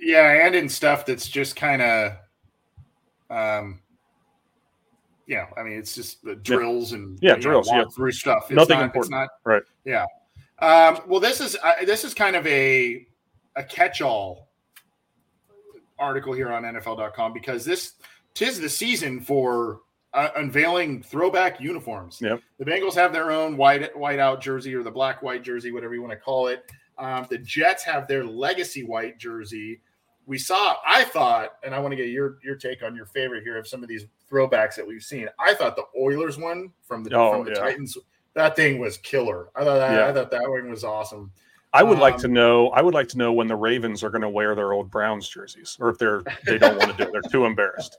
[0.00, 2.12] yeah and in stuff that's just kind of
[3.30, 3.80] um
[5.26, 7.84] you know i mean it's just the drills and Yeah, you know, drills, yeah.
[7.94, 9.04] through stuff it's Nothing not, important.
[9.04, 9.62] it's not Right.
[9.84, 10.04] yeah
[10.60, 13.06] um well this is I this is kind of a
[13.56, 14.48] a catch-all
[15.98, 17.94] article here on nfl.com because this
[18.34, 19.80] tis the season for
[20.12, 22.40] uh, unveiling throwback uniforms Yep.
[22.58, 25.94] the bengals have their own white white out jersey or the black white jersey whatever
[25.94, 29.80] you want to call it um, the Jets have their legacy white jersey.
[30.26, 33.42] We saw, I thought, and I want to get your your take on your favorite
[33.42, 35.28] here of some of these throwbacks that we've seen.
[35.38, 37.58] I thought the Oilers one from the Oh, from the yeah.
[37.60, 37.98] Titans,
[38.34, 39.48] that thing was killer.
[39.54, 40.06] I thought that, Yeah.
[40.08, 41.30] I thought that one was awesome.
[41.74, 42.68] I would like to Um, know.
[42.70, 45.28] I would like to know when the Ravens are going to wear their old Browns
[45.28, 47.12] jerseys, or if they're they don't want to do it.
[47.12, 47.98] They're too embarrassed.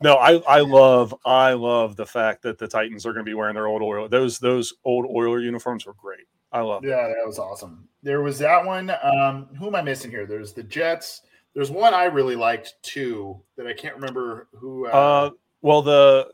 [0.00, 3.34] No, I I love I love the fact that the Titans are going to be
[3.34, 4.08] wearing their old oil.
[4.08, 6.26] Those those old Oiler uniforms were great.
[6.52, 6.84] I love.
[6.84, 7.88] Yeah, that was awesome.
[8.02, 8.90] There was that one.
[9.02, 10.24] Um, who am I missing here?
[10.26, 11.22] There's the Jets.
[11.54, 14.86] There's one I really liked too that I can't remember who.
[14.86, 15.30] Uh, Uh,
[15.62, 16.28] well, the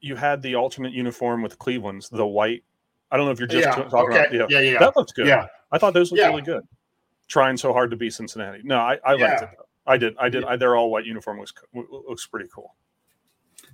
[0.00, 2.64] you had the alternate uniform with Cleveland's, the white.
[3.10, 4.32] I don't know if you're just yeah, talking okay, about.
[4.50, 5.26] Yeah, yeah, yeah, that looks good.
[5.26, 5.46] yeah.
[5.72, 6.28] I thought those looked Yeah.
[6.28, 6.62] really good.
[7.28, 8.60] Trying so hard to be Cincinnati.
[8.64, 9.50] No, I, I liked it.
[9.56, 9.64] Though.
[9.86, 10.16] I did.
[10.18, 10.44] I did.
[10.44, 12.74] I, their all white uniform looks looks pretty cool.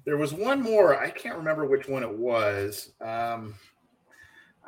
[0.04, 0.98] There was one more.
[0.98, 2.92] I can't remember which one it was.
[3.00, 3.54] Um,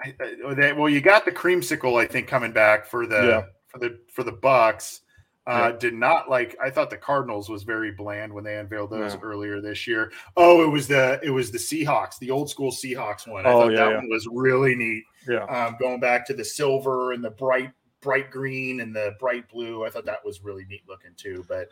[0.04, 0.14] I,
[0.46, 3.42] I, they, well, you got the creamsicle, I think, coming back for the Yeah.
[3.68, 5.00] for the for the Bucks.
[5.46, 5.78] Uh, Yeah.
[5.78, 6.56] Did not like.
[6.62, 9.20] I thought the Cardinals was very bland when they unveiled those Yeah.
[9.22, 10.12] earlier this year.
[10.36, 13.46] Oh, it was the it was the Seahawks, the old school Seahawks one.
[13.46, 15.04] I Oh, thought yeah, that one was really neat.
[15.26, 15.44] Yeah.
[15.44, 17.70] Um, going back to the silver and the bright
[18.00, 19.84] bright green and the bright blue.
[19.84, 21.44] I thought that was really neat looking too.
[21.48, 21.68] But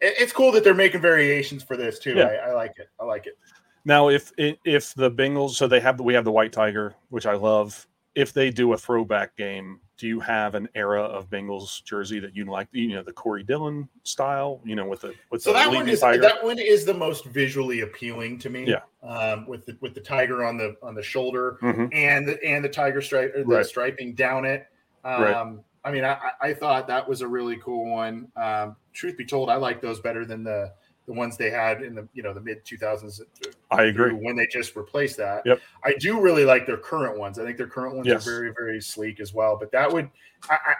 [0.00, 2.20] it, it's cool that they're making variations for this too.
[2.20, 2.88] I, I like it.
[3.00, 3.38] I like it.
[3.86, 7.34] Now, if if the Bengals, so they have we have the white tiger, which I
[7.34, 7.86] love.
[8.16, 12.34] If they do a throwback game, do you have an era of Bengals jersey that
[12.34, 12.66] you like?
[12.72, 14.60] You know, the Corey Dillon style.
[14.64, 16.20] You know, with the with So the that one is tiger.
[16.22, 18.64] that one is the most visually appealing to me.
[18.66, 18.80] Yeah.
[19.08, 21.94] Um, with the with the tiger on the on the shoulder Mhm.
[21.94, 23.66] and the and the tiger stripe or the Right.
[23.66, 24.66] striping down it.
[25.04, 25.56] Um, Right.
[25.84, 28.26] I mean, I, I- I thought that was a really cool one.
[28.34, 30.72] Um, truth be told, I like those better than the
[31.06, 33.20] the ones they had in the you know the mid two thousands.
[33.70, 34.12] I agree.
[34.12, 35.42] when they just replaced that.
[35.46, 35.60] Yep.
[35.84, 37.38] I do really like their current ones.
[37.38, 38.26] I think their current ones Yes.
[38.26, 39.56] are very very sleek as well.
[39.58, 40.10] But that would
[40.50, 40.74] I, I,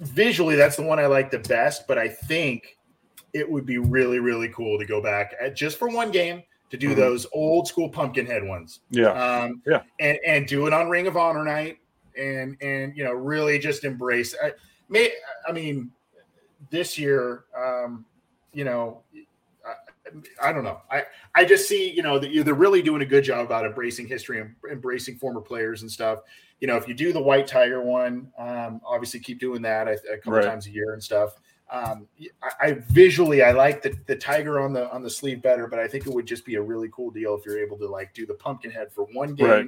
[0.00, 1.86] visually that's the one I like the best.
[1.88, 2.76] But I think
[3.32, 6.76] it would be really really cool to go back at, just for one game to
[6.76, 6.96] do Mhm.
[6.96, 8.80] those old school Pumpkinhead ones.
[8.90, 9.82] Yeah, Um, Yeah.
[10.00, 11.78] and and do it on Ring of Honor night
[12.16, 14.34] and and you know really just embrace.
[14.42, 14.52] I,
[14.88, 15.10] may
[15.46, 15.90] I mean
[16.70, 18.04] this year, um,
[18.52, 19.02] you know.
[20.42, 20.80] I, don't know.
[20.90, 21.04] I,
[21.34, 24.06] I just see, you know, that you- they're really doing a good job about embracing
[24.06, 26.20] history and embracing former players and stuff.
[26.60, 29.98] You know, if you do the White Tiger one, um, obviously keep doing that a,
[30.12, 30.44] a couple Right.
[30.44, 31.34] times a year and stuff.
[31.70, 32.06] Um,
[32.42, 35.80] I, I visually, I like the, the tiger on the on the sleeve better, but
[35.80, 38.14] I think it would just be a really cool deal if you're able to like
[38.14, 39.66] do the pumpkin head for one game, Right.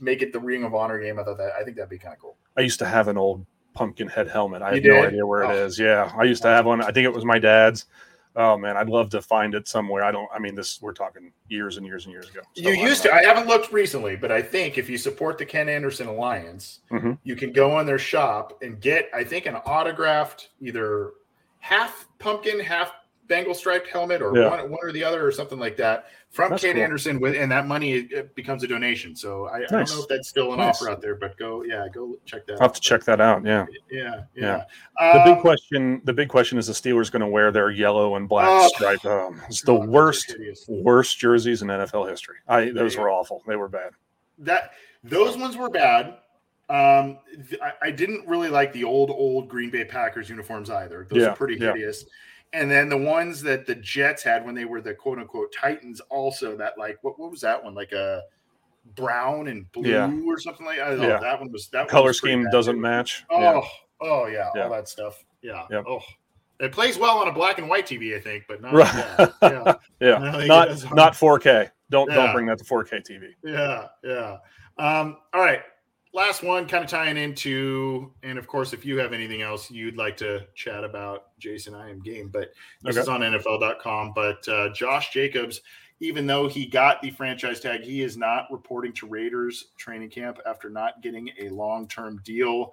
[0.00, 1.18] make it the Ring of Honor game.
[1.18, 2.36] I thought that I think that'd be kind of cool.
[2.56, 4.62] I used to have an old pumpkin head helmet.
[4.62, 5.66] I You have no idea where it Oh.
[5.66, 5.78] is.
[5.78, 6.80] Yeah, I used to have one.
[6.80, 7.84] I think it was my dad's.
[8.36, 10.02] Oh man, I'd love to find it somewhere.
[10.02, 10.28] I don't.
[10.34, 12.40] I mean, this we're talking years and years and years ago.
[12.54, 13.12] So you I used to.
[13.14, 17.18] I haven't looked recently, but I think if you support the Ken Anderson Alliance, Mhm.
[17.22, 21.12] you can go on their shop and get, I think, an autographed either
[21.60, 22.92] half pumpkin, half
[23.26, 24.50] Bengal striped helmet, or Yeah.
[24.50, 26.82] one, one or the other, or something like that from That's Ken cool.
[26.82, 27.20] Anderson.
[27.20, 29.16] With and that money it becomes a donation.
[29.16, 30.76] So I, I don't know if that's still an Nice.
[30.82, 32.54] offer out there, but go, yeah, go check that.
[32.54, 32.60] Out.
[32.60, 32.74] I'll have out.
[32.74, 33.44] to check that out.
[33.44, 33.66] Yeah.
[33.90, 34.64] Yeah, Yeah.
[35.00, 35.14] yeah.
[35.14, 36.00] The big Um, question.
[36.04, 39.04] The big question is the Steelers going to wear their yellow and black Oh, stripe.
[39.06, 40.36] Um, it's the God, those worst,
[40.68, 42.36] worst jerseys in NFL history.
[42.46, 43.00] I those Yeah.
[43.02, 43.42] were awful.
[43.46, 43.92] They were bad.
[44.38, 44.72] that
[45.02, 46.16] those ones were bad.
[46.68, 47.18] Um,
[47.50, 51.06] th- I, I didn't really like the old old Green Bay Packers uniforms either.
[51.10, 52.04] Those are pretty hideous.
[52.54, 56.00] And then the ones that the Jets had when they were the quote unquote Titans,
[56.08, 58.22] also that like what what was that one like a
[58.94, 60.10] brown and blue Yeah.
[60.26, 61.02] or something like I don't.
[61.02, 61.18] Yeah.
[61.18, 63.24] That one was that Color was scheme doesn't match.
[63.30, 63.60] Oh, Yeah.
[64.00, 64.62] oh yeah, Yeah.
[64.64, 65.24] all that stuff.
[65.42, 65.66] Yeah.
[65.70, 65.84] Yep.
[65.88, 66.00] Oh,
[66.60, 68.72] it plays well on a black and white TV, I think, but not.
[68.72, 68.94] Right.
[68.94, 70.16] Yeah, yeah, Yeah.
[70.22, 71.70] I think it Not not 4K.
[71.90, 73.30] Don't don't bring that to 4K TV.
[73.42, 74.36] yeah, yeah.
[74.78, 75.62] Um, all right.
[76.14, 79.96] Last one, kind of tying into, and of course, if you have anything else you'd
[79.96, 82.28] like to chat about, Jason, I am game.
[82.28, 82.52] But
[82.82, 83.02] this Okay.
[83.02, 84.12] is on NFL.com.
[84.14, 85.60] But uh, Josh Jacobs,
[85.98, 90.38] even though he got the franchise tag, he is not reporting to Raiders training camp
[90.46, 92.72] after not getting a long-term deal.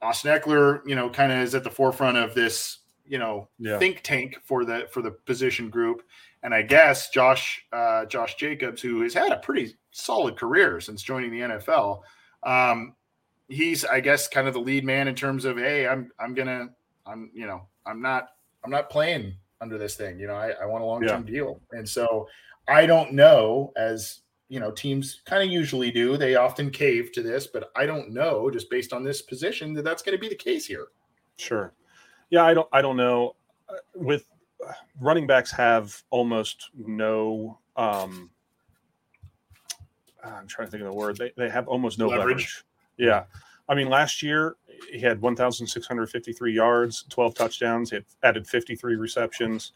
[0.00, 3.80] Austin Ekeler, you know, kind of is at the forefront of this, you know, Yeah.
[3.80, 6.02] think tank for the for the position group.
[6.44, 11.02] And I guess Josh uh, Josh Jacobs, who has had a pretty solid career since
[11.02, 12.02] joining the NFL,
[12.46, 12.94] um,
[13.48, 16.70] he's I guess kind of the lead man in terms of hey, I'm I'm gonna
[17.04, 18.28] I'm you know I'm not
[18.64, 20.18] I'm not playing under this thing.
[20.18, 22.28] You know, I, I want a long term deal, and so
[22.68, 26.16] I don't know as you know teams kind of usually do.
[26.16, 29.82] They often cave to this, but I don't know just based on this position that
[29.82, 30.88] that's going to be the case here.
[31.36, 31.72] Sure.
[32.30, 33.34] Yeah, I don't I don't know.
[33.68, 34.24] Uh, With
[34.66, 38.30] uh, running backs have almost no um
[40.34, 41.16] I'm trying to think of the word.
[41.16, 42.26] They they have almost no Leverage.
[42.26, 42.64] leverage.
[42.96, 43.24] Yeah.
[43.68, 44.56] I mean, last year
[44.92, 47.90] he had 1,653 yards, 12 touchdowns.
[47.90, 49.72] He had added 53 receptions.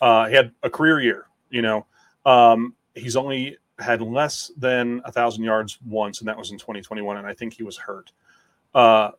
[0.00, 1.26] Uh, he had a career year.
[1.50, 1.86] You know,
[2.26, 7.16] um, he's only had less than a thousand yards once, and that was in 2021.
[7.16, 8.12] And I think he was hurt.
[8.74, 9.10] Uh,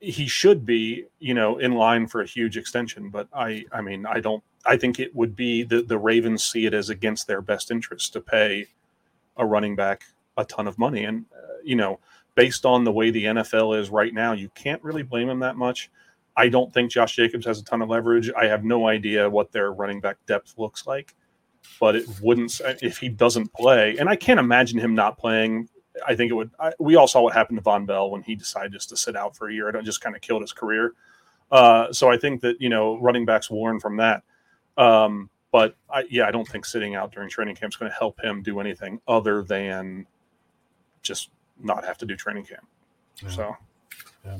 [0.00, 3.08] he should be, you know, in line for a huge extension.
[3.08, 4.42] But I, I mean, I don't.
[4.66, 8.12] I think it would be the the Ravens see it as against their best interest
[8.12, 8.66] to pay
[9.36, 10.04] a running back
[10.36, 12.00] a ton of money, and uh, you know,
[12.34, 15.56] based on the way the NFL is right now, you can't really blame him that
[15.56, 15.90] much.
[16.36, 18.30] I don't think Josh Jacobs has a ton of leverage.
[18.36, 21.14] I have no idea what their running back depth looks like,
[21.78, 23.96] but it wouldn't if he doesn't play.
[23.98, 25.68] And I can't imagine him not playing.
[26.04, 26.50] I think it would.
[26.58, 29.14] I, we all saw what happened to Le'Veon Bell when he decided just to sit
[29.14, 29.68] out for a year.
[29.68, 30.94] It just kind of killed his career.
[31.52, 34.22] Uh, so I think that you know running backs warn from that.
[34.76, 37.96] Um, but I, yeah, I don't think sitting out during training camp is going to
[37.96, 40.04] help him do anything other than
[41.04, 41.30] just
[41.60, 42.66] not have to do training camp.
[43.30, 43.56] So
[44.24, 44.38] yeah.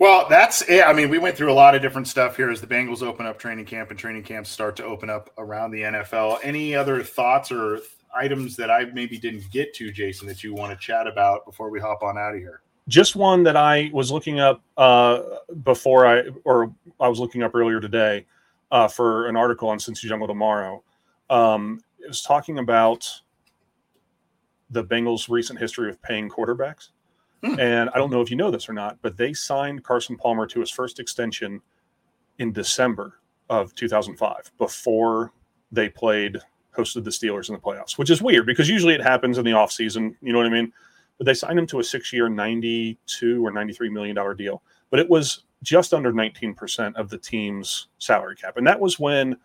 [0.00, 0.84] Well, that's it.
[0.84, 3.24] I mean, we went through a lot of different stuff here as the Bengals open
[3.24, 6.40] up training camp and training camps start to open up around the NFL.
[6.42, 7.78] Any other thoughts or
[8.12, 11.70] items that I maybe didn't get to, Jason, that you want to chat about before
[11.70, 12.62] we hop on out of here?
[12.88, 15.22] just one that I was looking up uh,
[15.62, 18.26] before I, or I was looking up earlier today
[18.70, 20.82] uh, for an article on Cincy Jungle tomorrow.
[21.30, 23.08] Um, it was talking about
[24.72, 26.88] the Bengals' recent history of paying quarterbacks.
[27.44, 27.58] Hmm.
[27.60, 30.46] And I don't know if you know this or not, but they signed Carson Palmer
[30.46, 31.60] to his first extension
[32.38, 33.20] in December
[33.50, 35.32] of 2005 before
[35.70, 36.38] they played
[36.76, 39.50] hosted the Steelers in the playoffs, which is weird because usually it happens in the
[39.50, 40.14] offseason.
[40.22, 40.72] You know what I mean?
[41.18, 44.62] But they signed him to a six year, 92 or $93 million deal.
[44.90, 48.56] But it was just under 19% of the team's salary cap.
[48.56, 49.36] And that was when,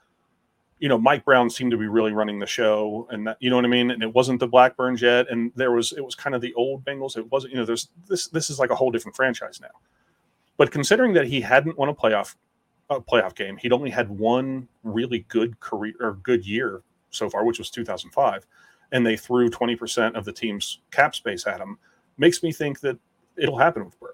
[0.79, 3.07] you know, Mike Brown seemed to be really running the show.
[3.09, 3.91] And that, you know what I mean?
[3.91, 6.85] And it wasn't the Blackburns yet, And there was, it was kind of the old
[6.85, 7.17] Bengals.
[7.17, 9.67] It wasn't, you know, there's this, this is like a whole different franchise now.
[10.57, 12.35] But considering that he hadn't won a playoff,
[12.89, 17.43] a playoff game, he'd only had one really good career or good year so far,
[17.43, 18.45] which was 2005
[18.91, 21.77] and they threw 20% of the team's cap space at him
[22.17, 22.97] makes me think that
[23.35, 24.11] it'll happen with Burrow.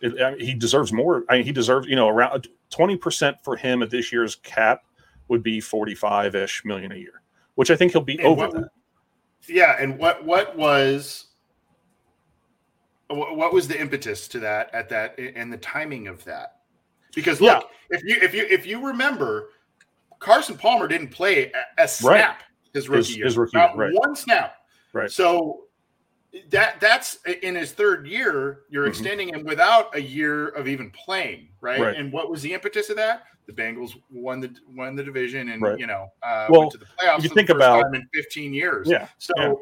[0.00, 1.24] It, I mean, he deserves more.
[1.28, 4.84] I mean, he deserves, you know, around 20% for him at this year's cap
[5.32, 7.22] would be 45 ish million a year,
[7.54, 8.68] which I think he'll be And over what- that.
[9.48, 11.26] Yeah, and what what was
[13.08, 16.58] what was the impetus to that at that and the timing of that?
[17.14, 19.48] Because look, if you if you if you remember,
[20.20, 23.90] Carson Palmer didn't play a, a snap his rookie His- year, his rookie Not right.
[23.92, 24.56] one snap.
[24.92, 25.10] Right.
[25.10, 25.64] So
[26.50, 28.60] that that's in his third year.
[28.70, 28.88] You're Mhm.
[28.88, 31.80] extending him without a year of even playing, right?
[31.80, 31.96] Right.
[31.96, 33.24] And what was the impetus of that?
[33.46, 35.78] The Bengals won the won the division, and Right.
[35.78, 37.22] you know, uh, Well, went to the playoffs.
[37.22, 38.88] you think about- in 15 years.
[38.88, 39.08] Yeah.
[39.18, 39.52] So Yeah.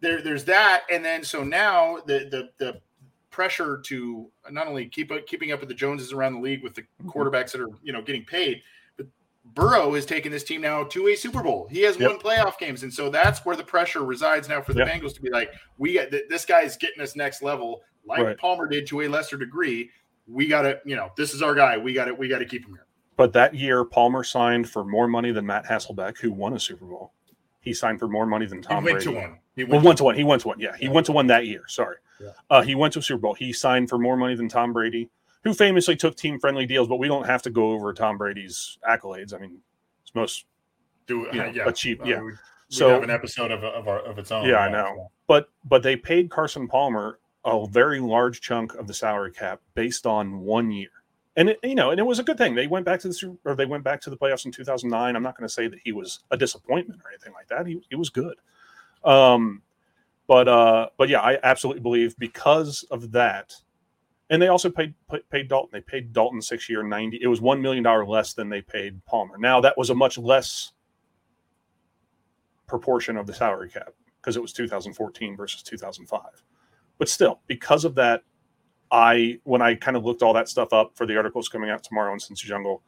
[0.00, 2.80] there, there's that, and then so now the the the
[3.30, 6.74] pressure to not only keep up, keeping up with the Joneses around the league with
[6.74, 7.10] the Mm-hmm.
[7.10, 8.62] quarterbacks that are you know getting paid,
[9.54, 11.66] Burrow has taken this team now to a Super Bowl.
[11.70, 12.10] He has Yep.
[12.10, 14.88] won playoff games, and so that's where the pressure resides now for the Yep.
[14.88, 18.38] Bengals to be like, we got th- this guy's getting us next level, like Right.
[18.38, 19.90] Palmer did to a lesser degree.
[20.26, 21.78] We got to, you know, this is our guy.
[21.78, 22.18] We got it.
[22.18, 22.86] We got to keep him here.
[23.16, 26.84] But that year, Palmer signed for more money than Matt Hasselbeck, who won a Super
[26.84, 27.12] Bowl.
[27.60, 29.18] He signed for more money than Tom he went Brady.
[29.20, 29.38] to one.
[29.56, 30.14] He Well, went went to one.
[30.16, 30.60] He went to one.
[30.60, 30.90] Yeah, he Yeah.
[30.92, 31.62] went to one that year.
[31.66, 31.96] Sorry.
[32.20, 32.28] Yeah.
[32.50, 33.34] Uh, he went to a Super Bowl.
[33.34, 35.08] He signed for more money than Tom Brady,
[35.46, 36.88] who famously took team friendly deals.
[36.88, 39.32] But we don't have to go over Tom Brady's accolades.
[39.32, 39.58] I mean,
[40.02, 40.44] it's most.
[41.06, 42.20] do, you know, yeah, achieve- Uh, yeah.
[42.20, 42.36] we- we
[42.68, 44.44] So- have an episode of of, our, of its own.
[44.48, 45.12] Yeah, I know.
[45.28, 50.04] But but they paid Carson Palmer a very large chunk of the salary cap based
[50.04, 50.90] on one year.
[51.36, 52.56] And it, you know, and it was a good thing.
[52.56, 55.14] They went back to the Super, or they went back to the playoffs in 2009.
[55.14, 57.66] I'm not going to say that he was a disappointment or anything like that.
[57.68, 58.34] He he was good.
[59.04, 59.62] Um,
[60.26, 63.54] but uh, but yeah, I absolutely believe because of that,
[64.30, 64.94] and they also paid
[65.30, 65.70] paid, Dalton.
[65.72, 67.18] They paid Dalton six year ninety.
[67.22, 69.38] It was one million dollar less than they paid Palmer.
[69.38, 70.72] Now that was a much less
[72.66, 76.20] proportion of the salary cap because it was 2014 versus 2005.
[76.98, 78.22] But still, because of that,
[78.90, 81.82] I when I kind of looked all that stuff up for the articles coming out
[81.82, 82.82] tomorrow in Cincy Jungle,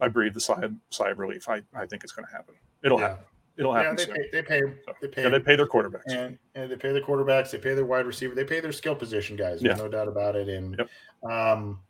[0.00, 1.48] I breathed a sigh, sigh of relief.
[1.48, 2.54] I, I think it's going to happen.
[2.82, 3.08] It'll Yeah.
[3.10, 3.24] happen.
[3.58, 4.60] It'll Yeah, they pay, they pay.
[5.00, 5.22] They pay.
[5.22, 6.02] yeah, they pay their quarterbacks.
[6.08, 8.94] and, and they pay their quarterbacks, they pay their wide receiver, they pay their skill
[8.94, 9.62] position guys.
[9.62, 9.74] Yeah.
[9.74, 10.48] No doubt about it.
[10.48, 11.30] And Yep.
[11.32, 11.80] um,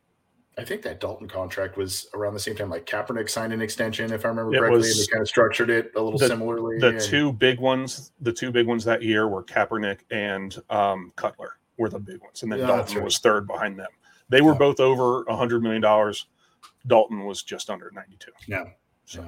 [0.57, 4.11] I think that Dalton contract was around the same time like Kaepernick signed an extension,
[4.11, 6.27] if I remember It correctly, was- and they kind of structured it a little the-
[6.27, 6.79] similarly.
[6.79, 11.11] The and- two big ones, the two big ones that year were Kaepernick and um,
[11.15, 13.03] Cutler were the big ones, and then Yeah, Dalton right.
[13.03, 13.89] was third behind them.
[14.29, 14.57] They were Yeah.
[14.57, 16.25] both over a hundred million dollars.
[16.87, 18.31] Dalton was just under ninety-two.
[18.47, 18.63] Yeah.
[19.07, 19.25] So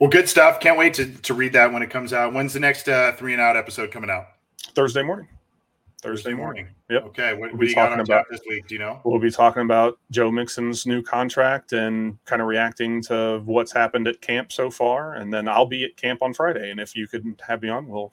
[0.00, 0.58] well, good stuff.
[0.60, 2.34] Can't wait to, to read that when it comes out.
[2.34, 4.26] When's the next uh, three and out episode coming out?
[4.74, 5.28] Thursday morning.
[6.02, 6.68] Thursday morning.
[6.90, 7.04] Yep.
[7.06, 7.32] Okay.
[7.32, 8.66] What, We'll what be do you got talking about- this week?
[8.66, 9.00] Do you know?
[9.04, 14.06] We'll be talking about Joe Mixon's new contract and kind of reacting to what's happened
[14.08, 15.14] at camp so far.
[15.14, 16.70] And then I'll be at camp on Friday.
[16.70, 18.12] And if you could have me on, we'll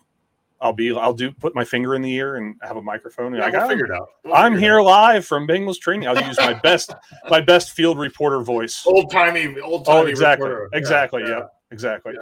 [0.62, 3.28] I'll be I'll do put my finger in the ear and have a microphone.
[3.28, 4.09] And Yeah, like, we'll "I'm- figure it out.
[4.24, 4.86] We'll I'm figure here out.
[4.86, 6.07] live from Bengals training.
[6.07, 6.93] I'll use my best
[7.30, 8.84] my best field reporter voice.
[8.86, 9.99] Old timey, old timey.
[9.99, 11.24] Oh, exactly, exactly.
[11.28, 12.14] Yeah, exactly.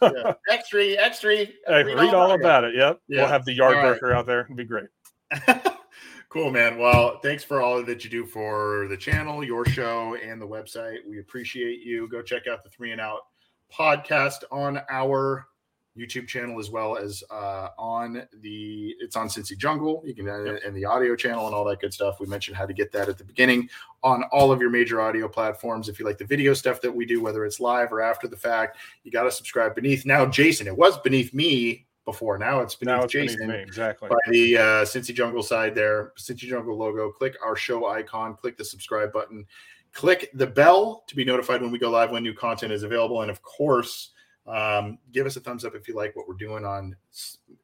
[0.00, 0.34] yeah.
[0.48, 1.36] Extra, extra.
[1.66, 2.74] Hey, read all about it.
[2.76, 3.00] Yep.
[3.08, 3.18] Yeah.
[3.22, 3.90] We'll have the yard All right.
[4.00, 4.42] breaker out there.
[4.42, 4.86] It'd be great.
[6.28, 6.78] cool, man.
[6.78, 10.98] Well, thanks for all that you do for the channel, your show, and the website.
[11.08, 12.08] We appreciate you.
[12.08, 13.20] Go check out the Three and Out
[13.72, 15.46] podcast on our
[15.98, 20.02] YouTube channel as well as uh, on the it's on Cincy Jungle.
[20.04, 22.20] You can uh, and the audio channel and all that good stuff.
[22.20, 23.68] We mentioned how to get that at the beginning
[24.02, 25.88] on all of your major audio platforms.
[25.88, 28.36] If you like the video stuff that we do, whether it's live or after the
[28.36, 30.06] fact, you got to subscribe beneath.
[30.06, 32.38] Now, Jason, it was beneath me before.
[32.38, 33.62] Now it's beneath Now it's Jason beneath me.
[33.62, 34.08] Exactly.
[34.08, 37.10] by the uh, Cincy Jungle side there, Cincy Jungle logo.
[37.10, 39.44] Click our show icon, click the subscribe button,
[39.92, 43.22] click the bell to be notified when we go live when new content is available.
[43.22, 44.10] And of course,
[44.46, 46.96] um, give us a thumbs up if you like what we're doing on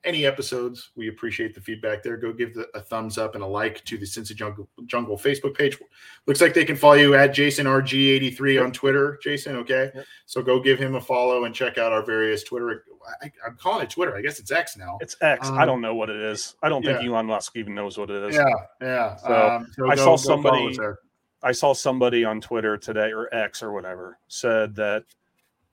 [0.04, 0.90] any episodes.
[0.94, 2.16] We appreciate the feedback there.
[2.16, 5.56] Go give the, a thumbs up and a like to the Cincy Jungle, Jungle Facebook
[5.56, 5.78] page.
[6.26, 9.18] Looks like they can follow you at JasonRG83 on Twitter.
[9.22, 9.90] Jason, okay?
[9.94, 10.04] Yep.
[10.26, 12.84] So go give him a follow and check out our various Twitter.
[13.22, 14.16] I, I'm calling it Twitter.
[14.16, 14.98] I guess it's X now.
[15.00, 15.48] It's X.
[15.48, 16.54] I Um, don't know what it is.
[16.62, 18.34] I don't think Elon Musk even knows what it is.
[18.36, 18.44] Yeah,
[18.80, 19.16] yeah.
[19.16, 20.98] So, um, so I go- saw somebody- follow us there.
[21.42, 25.04] I saw somebody on Twitter today or X or whatever said that,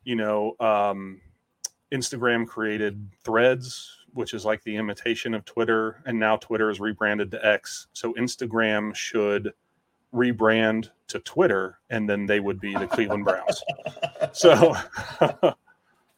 [0.04, 1.22] you know, um,
[1.93, 6.01] Instagram created threads, which is like the imitation of Twitter.
[6.06, 7.88] And now Twitter is rebranded to X.
[7.93, 9.54] So Instagram should
[10.14, 13.62] rebrand to Twitter and then they would be the Cleveland Browns.
[14.32, 14.76] So,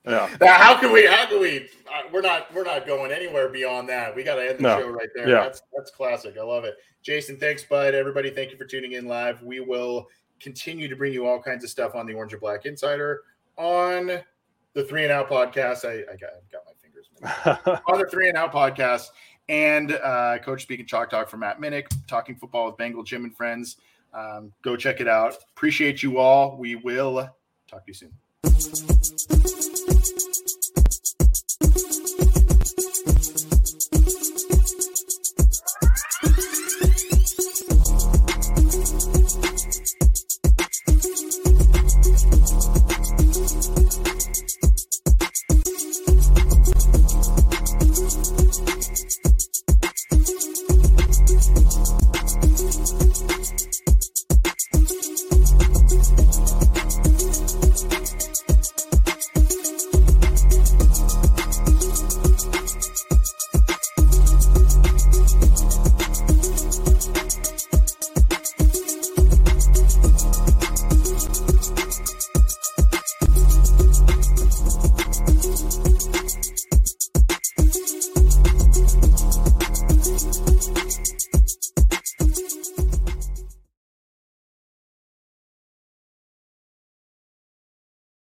[0.05, 0.29] yeah.
[0.39, 1.05] Now, how can we?
[1.05, 1.67] How can we?
[1.87, 2.53] Uh, we're not.
[2.53, 4.15] We're not going anywhere beyond that.
[4.15, 4.79] We got to end the No.
[4.79, 5.27] show right there.
[5.27, 5.41] Yeah.
[5.41, 6.37] That's that's classic.
[6.39, 6.75] I love it.
[7.01, 7.93] Jason, thanks, bud.
[7.93, 9.41] Everybody, thank you for tuning in live.
[9.41, 10.07] We will
[10.39, 13.21] continue to bring you all kinds of stuff on the Orange and Black Insider
[13.57, 14.21] on
[14.73, 15.85] the Three and Out podcast.
[15.85, 19.07] I, I got got my fingers on the Three and Out podcast
[19.49, 23.35] and uh, Coach Speaking Chalk Talk from Matt Minnick, talking football with Bengal Jim and
[23.35, 23.77] friends.
[24.13, 25.35] Um, go check it out.
[25.55, 26.57] Appreciate you all.
[26.57, 27.29] We will
[27.67, 28.11] talk to you soon.